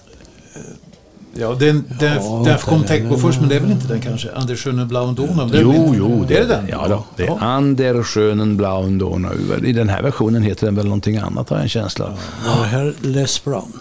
Ja, 1.35 1.55
den, 1.55 1.85
den, 2.01 2.15
Ja, 2.23 2.43
därför 2.45 2.71
kom 2.71 2.79
den- 2.79 2.89
Techbo 2.89 3.17
först, 3.17 3.41
men 3.41 3.49
det 3.49 3.57
är 3.57 3.61
väl 3.61 3.71
inte 3.71 3.87
den 3.89 4.01
kanske? 4.01 4.33
Anders 4.35 4.61
Schöne 4.65 4.85
Blauen 4.85 5.15
Donau? 5.15 5.49
det 5.49 5.61
Jo, 5.61 5.95
jo, 5.99 6.23
är 6.23 6.27
det 6.29 6.45
den? 6.45 6.69
Ja, 6.69 6.89
då, 6.89 7.05
det 7.17 7.23
är 7.23 7.27
Ja. 7.27 7.39
Ander 7.41 8.03
Schönen 8.03 8.57
Blauen 8.57 8.99
Donau. 8.99 9.35
I 9.65 9.73
den 9.73 9.89
här 9.89 10.03
versionen 10.03 10.43
heter 10.43 10.67
den 10.67 10.75
väl 10.75 10.85
någonting 10.85 11.17
annat 11.17 11.49
har 11.51 11.57
jag 11.57 11.63
en 11.63 11.69
känsla 11.69 12.05
av. 12.05 12.19
Det 12.63 12.67
här 12.67 12.95
Les 13.03 13.45
Brown? 13.45 13.73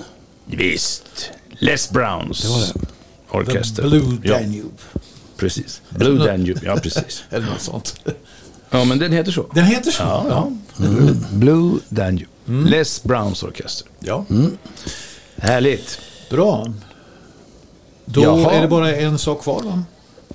Visst. 0.46 1.32
Les 1.60 1.90
Browns 1.90 2.42
Det 2.42 2.48
var 2.48 2.60
det. 2.60 3.50
orkester. 3.52 3.84
The 3.84 3.90
Blue 3.90 4.18
ja, 4.24 4.40
Danube. 4.40 4.70
precis. 5.38 5.82
Blue 5.90 6.26
Danube, 6.28 6.60
ja 6.64 6.76
precis. 6.84 7.24
Eller 7.30 7.46
något 7.48 7.62
sånt. 7.62 7.96
Ja, 8.70 8.84
men 8.84 9.00
den 9.00 9.12
heter 9.12 9.32
så. 9.32 9.46
Den 9.54 9.66
heter 9.66 9.92
så? 9.92 10.04
Ja, 10.04 10.26
ja. 10.30 10.52
Blue 11.32 11.80
Danube. 11.90 12.26
Les 12.46 13.04
Browns 13.04 13.44
orkester. 13.44 13.88
Ja. 14.00 14.26
Härligt. 15.38 16.00
Bra. 16.30 16.68
Då 18.06 18.24
Jaha. 18.24 18.52
är 18.52 18.62
det 18.62 18.68
bara 18.68 18.96
en 18.96 19.18
sak 19.18 19.44
kvar 19.44 19.62
va? 19.64 19.84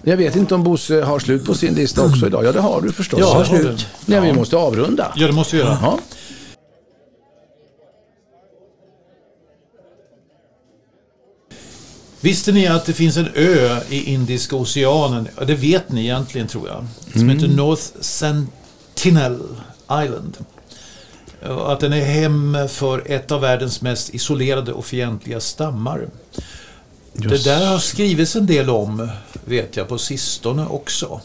Jag 0.04 0.16
vet 0.16 0.36
inte 0.36 0.54
om 0.54 0.64
Bosse 0.64 1.02
har 1.02 1.18
slut 1.18 1.44
på 1.44 1.54
sin 1.54 1.74
lista 1.74 2.04
också 2.04 2.26
idag. 2.26 2.44
Ja, 2.44 2.52
det 2.52 2.60
har 2.60 2.80
du 2.80 2.92
förstås. 2.92 3.20
Ja, 3.20 3.34
har 3.34 3.44
slut. 3.44 3.86
Nej, 4.06 4.20
vi 4.20 4.32
måste 4.32 4.56
avrunda. 4.56 5.12
Ja, 5.16 5.26
det 5.26 5.32
måste 5.32 5.56
vi 5.56 5.62
göra. 5.62 5.78
Ja. 5.82 5.98
Visste 12.20 12.52
ni 12.52 12.66
att 12.66 12.86
det 12.86 12.92
finns 12.92 13.16
en 13.16 13.28
ö 13.34 13.80
i 13.88 14.02
Indiska 14.12 14.56
oceanen? 14.56 15.28
Ja, 15.38 15.44
det 15.44 15.54
vet 15.54 15.92
ni 15.92 16.00
egentligen 16.00 16.46
tror 16.46 16.68
jag. 16.68 16.86
Som 17.12 17.20
Mm. 17.22 17.36
heter 17.36 17.48
North 17.48 17.82
Sentinel 18.00 19.38
Island. 20.04 20.36
Att 21.66 21.80
den 21.80 21.92
är 21.92 22.04
hem 22.04 22.56
för 22.68 23.02
ett 23.06 23.30
av 23.32 23.40
världens 23.40 23.82
mest 23.82 24.14
isolerade 24.14 24.72
och 24.72 24.86
fientliga 24.86 25.40
stammar. 25.40 26.08
Just. 27.14 27.44
Det 27.44 27.50
där 27.50 27.66
har 27.66 27.78
skrivits 27.78 28.36
en 28.36 28.46
del 28.46 28.70
om, 28.70 29.08
vet 29.44 29.76
jag, 29.76 29.88
på 29.88 29.98
sistone 29.98 30.66
också. 30.66 31.20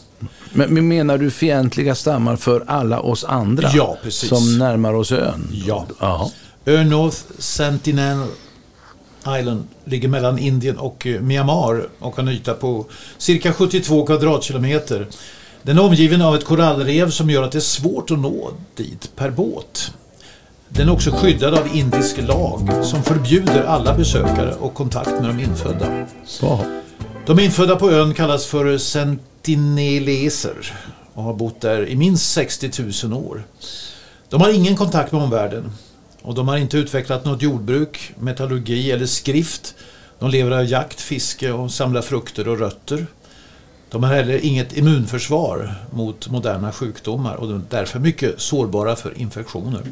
Men, 0.52 0.74
men 0.74 0.88
menar 0.88 1.18
du 1.18 1.30
fientliga 1.30 1.94
stammar 1.94 2.36
för 2.36 2.64
alla 2.66 3.00
oss 3.00 3.24
andra? 3.24 3.70
Ja, 3.74 3.98
precis. 4.02 4.28
Som 4.28 4.58
närmar 4.58 4.94
oss 4.94 5.12
ön? 5.12 5.48
Ja. 5.66 5.86
Jaha. 6.00 6.30
Ön 6.64 6.88
North 6.90 7.16
Sentinel 7.38 8.26
Island 9.28 9.64
ligger 9.84 10.08
mellan 10.08 10.38
Indien 10.38 10.78
och 10.78 11.06
eh, 11.06 11.20
Myanmar 11.20 11.88
och 11.98 12.16
har 12.16 12.22
en 12.22 12.28
yta 12.28 12.54
på 12.54 12.86
cirka 13.18 13.52
72 13.52 14.06
kvadratkilometer. 14.06 15.06
Den 15.62 15.78
är 15.78 15.82
omgiven 15.82 16.22
av 16.22 16.34
ett 16.34 16.44
korallrev 16.44 17.10
som 17.10 17.30
gör 17.30 17.42
att 17.42 17.52
det 17.52 17.58
är 17.58 17.60
svårt 17.60 18.10
att 18.10 18.18
nå 18.18 18.50
dit 18.76 19.10
per 19.16 19.30
båt. 19.30 19.92
Den 20.68 20.88
är 20.88 20.92
också 20.92 21.10
skyddad 21.10 21.54
av 21.54 21.76
indisk 21.76 22.22
lag 22.28 22.84
som 22.84 23.02
förbjuder 23.02 23.64
alla 23.64 23.94
besökare 23.94 24.54
och 24.54 24.74
kontakt 24.74 25.10
med 25.10 25.24
de 25.24 25.40
infödda. 25.40 26.06
De 27.26 27.40
infödda 27.40 27.76
på 27.76 27.90
ön 27.90 28.14
kallas 28.14 28.46
för 28.46 28.78
sentineleser 28.78 30.74
och 31.14 31.22
har 31.22 31.34
bott 31.34 31.60
där 31.60 31.88
i 31.88 31.96
minst 31.96 32.32
60 32.32 32.70
000 33.04 33.12
år. 33.12 33.44
De 34.28 34.40
har 34.40 34.50
ingen 34.50 34.76
kontakt 34.76 35.12
med 35.12 35.22
omvärlden 35.22 35.72
och 36.26 36.34
de 36.34 36.48
har 36.48 36.56
inte 36.56 36.78
utvecklat 36.78 37.24
något 37.24 37.42
jordbruk, 37.42 38.12
metallurgi 38.18 38.90
eller 38.90 39.06
skrift. 39.06 39.74
De 40.18 40.30
lever 40.30 40.50
av 40.50 40.64
jakt, 40.64 41.00
fiske 41.00 41.52
och 41.52 41.70
samlar 41.70 42.02
frukter 42.02 42.48
och 42.48 42.58
rötter. 42.58 43.06
De 43.90 44.02
har 44.02 44.14
heller 44.14 44.44
inget 44.44 44.76
immunförsvar 44.76 45.74
mot 45.90 46.28
moderna 46.28 46.72
sjukdomar 46.72 47.34
och 47.34 47.48
de 47.48 47.56
är 47.56 47.62
därför 47.70 47.98
mycket 47.98 48.40
sårbara 48.40 48.96
för 48.96 49.18
infektioner. 49.18 49.82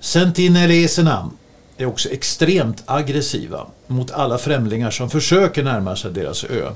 Sentineleserna 0.00 1.30
är 1.76 1.86
också 1.86 2.08
extremt 2.08 2.82
aggressiva 2.86 3.66
mot 3.86 4.10
alla 4.10 4.38
främlingar 4.38 4.90
som 4.90 5.10
försöker 5.10 5.62
närma 5.62 5.96
sig 5.96 6.12
deras 6.12 6.44
ö. 6.44 6.70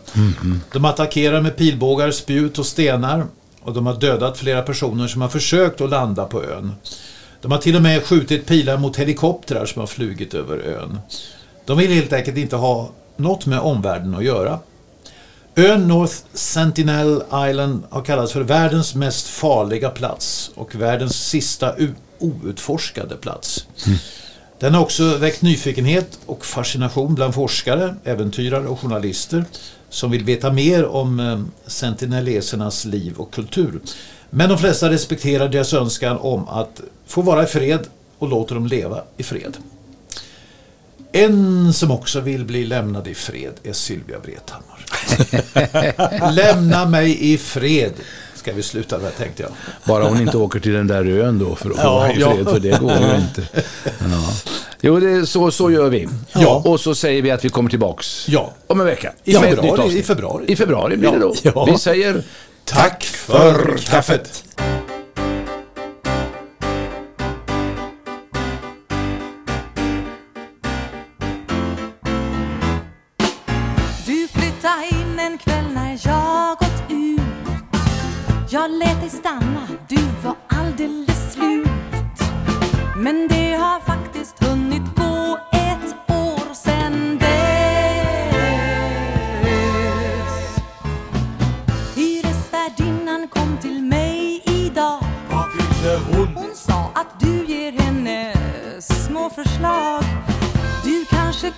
De 0.73 0.85
attackerar 0.85 1.41
med 1.41 1.57
pilbågar, 1.57 2.11
spjut 2.11 2.59
och 2.59 2.67
stenar 2.67 3.27
och 3.63 3.73
de 3.73 3.87
har 3.87 3.95
dödat 3.95 4.39
flera 4.39 4.63
personer 4.63 5.09
som 5.09 5.21
har 5.23 5.29
försökt 5.29 5.81
att 5.81 5.91
landa 5.91 6.25
på 6.25 6.45
ön. 6.45 6.73
De 7.45 7.53
har 7.53 7.59
till 7.59 7.77
och 7.77 7.83
med 7.83 8.03
skjutit 8.03 8.47
pilar 8.47 8.79
mot 8.79 8.97
helikoptrar 8.97 9.67
som 9.67 9.81
har 9.81 9.87
flugit 9.87 10.35
över 10.35 10.59
ön. 10.59 10.99
De 11.65 11.79
vill 11.79 11.93
helt 11.93 12.13
enkelt 12.13 12.37
inte 12.37 12.57
ha 12.57 12.91
något 13.17 13.47
med 13.47 13.59
omvärlden 13.59 14.15
att 14.15 14.25
göra. 14.25 14.59
Ön 15.57 15.89
North 15.89 16.15
Sentinel 16.35 17.23
Island 17.51 17.83
har 17.91 18.03
kallats 18.03 18.33
för 18.33 18.41
världens 18.41 18.95
mest 18.95 19.27
farliga 19.27 19.91
plats 19.91 20.51
och 20.55 20.75
världens 20.75 21.29
sista 21.29 21.75
outforskade 22.19 23.17
plats. 23.17 23.67
Den 24.59 24.75
har 24.75 24.83
också 24.83 25.17
väckt 25.17 25.43
nyfikenhet 25.43 26.19
och 26.27 26.47
fascination 26.47 27.15
bland 27.15 27.35
forskare, 27.35 27.97
äventyrare 28.05 28.69
och 28.69 28.81
journalister 28.81 29.45
som 29.91 30.11
vill 30.11 30.25
veta 30.25 30.53
mer 30.53 30.85
om 30.87 31.21
eh, 31.21 31.41
sentinelesernas 31.67 32.85
liv 32.85 33.15
och 33.17 33.35
kultur. 33.35 33.81
Men 34.35 34.49
de 34.49 34.59
flesta 34.59 34.91
respekterar 34.91 35.49
deras 35.49 35.73
önskan 35.75 36.19
om 36.19 36.49
att 36.49 36.81
få 37.07 37.23
vara 37.23 37.43
i 37.43 37.47
fred 37.47 37.81
och 38.19 38.29
låter 38.29 38.55
dem 38.55 38.67
leva 38.67 39.03
i 39.17 39.23
fred. 39.23 39.57
En 41.13 41.73
som 41.73 41.91
också 41.91 42.21
vill 42.21 42.45
bli 42.45 42.65
lämnad 42.65 43.09
i 43.09 43.15
fred 43.15 43.53
är 43.63 43.73
Sylvia 43.73 44.17
Vrethammar. 44.19 44.85
Lämna 46.33 46.87
mig 46.87 47.33
i 47.33 47.39
fred, 47.39 47.93
ska 48.35 48.53
vi 48.53 48.63
sluta 48.63 48.99
med 48.99 49.17
tänkte 49.17 49.43
jag. 49.43 49.53
Bara 49.85 50.05
hon 50.05 50.21
inte 50.21 50.37
åker 50.37 50.61
till 50.61 50.73
den 50.73 50.87
där 50.87 51.05
ön 51.09 51.39
då 51.39 51.55
för 51.55 51.71
att 51.71 51.77
Ja, 51.77 51.95
vara 51.95 52.13
i 52.13 52.21
ja. 52.21 52.35
fred, 52.35 52.49
för 52.49 52.61
det 52.61 52.81
går 52.81 52.93
ju 52.93 53.17
inte. 53.17 53.49
Ja. 53.85 54.33
Jo, 54.81 55.01
det 55.01 55.27
så, 55.27 55.51
så 55.51 55.71
gör 55.71 55.89
vi. 55.89 56.09
Ja. 56.33 56.63
Och 56.65 56.81
så 56.81 56.95
säger 56.95 57.23
vi 57.23 57.31
att 57.31 57.45
vi 57.45 57.49
kommer 57.49 57.71
tillbaks 57.71 58.29
Ja. 58.29 58.53
om 58.67 58.81
en 58.81 58.87
vecka. 58.87 59.13
I 59.25 59.35
februari, 59.35 59.99
i 59.99 60.03
februari. 60.03 60.45
I 60.49 60.57
februari 60.57 60.97
blir 60.97 61.11
det 61.11 61.19
då. 61.19 61.35
Ja. 61.43 61.65
Vi 61.65 61.79
säger 61.79 62.23
Tack 62.67 63.05
för 63.05 63.79
kaffet! 63.79 64.45
Du 74.07 74.29
flyttade 74.29 74.87
in 74.91 75.19
en 75.19 75.39
kväll 75.39 75.65
när 75.75 75.99
jag 76.05 76.59
gått 76.59 76.91
ut 76.91 77.21
Jag 78.51 78.71
lät 78.71 79.01
dig 79.01 79.11
stanna, 79.11 79.69
du 79.89 79.99
var 80.23 80.37
alldeles 80.49 81.33
slut 81.33 81.69
Men 82.97 83.29
det 83.29 83.55
har 83.55 83.81
faktiskt 83.81 84.45
hunnit 84.45 84.64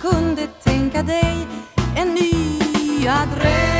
kunde 0.01 0.47
tänka 0.63 1.03
dig 1.03 1.47
en 1.95 2.07
ny 2.07 3.07
adress. 3.07 3.77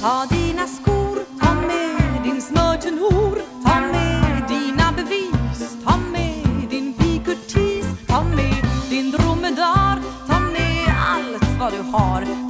Ta 0.00 0.26
dina 0.30 0.66
skor, 0.66 1.18
ta 1.40 1.54
med 1.54 2.22
din 2.24 2.42
smörtenor 2.42 3.38
Ta 3.64 3.80
med 3.80 4.42
dina 4.48 4.92
bevis, 4.96 5.76
ta 5.84 5.96
med 6.12 6.68
din 6.70 6.94
pikurtis 6.94 7.86
Ta 8.06 8.22
med 8.22 8.64
din 8.90 9.10
dromedar, 9.10 9.98
ta 10.26 10.40
med 10.40 10.94
allt 11.08 11.58
vad 11.58 11.72
du 11.72 11.82
har. 11.92 12.49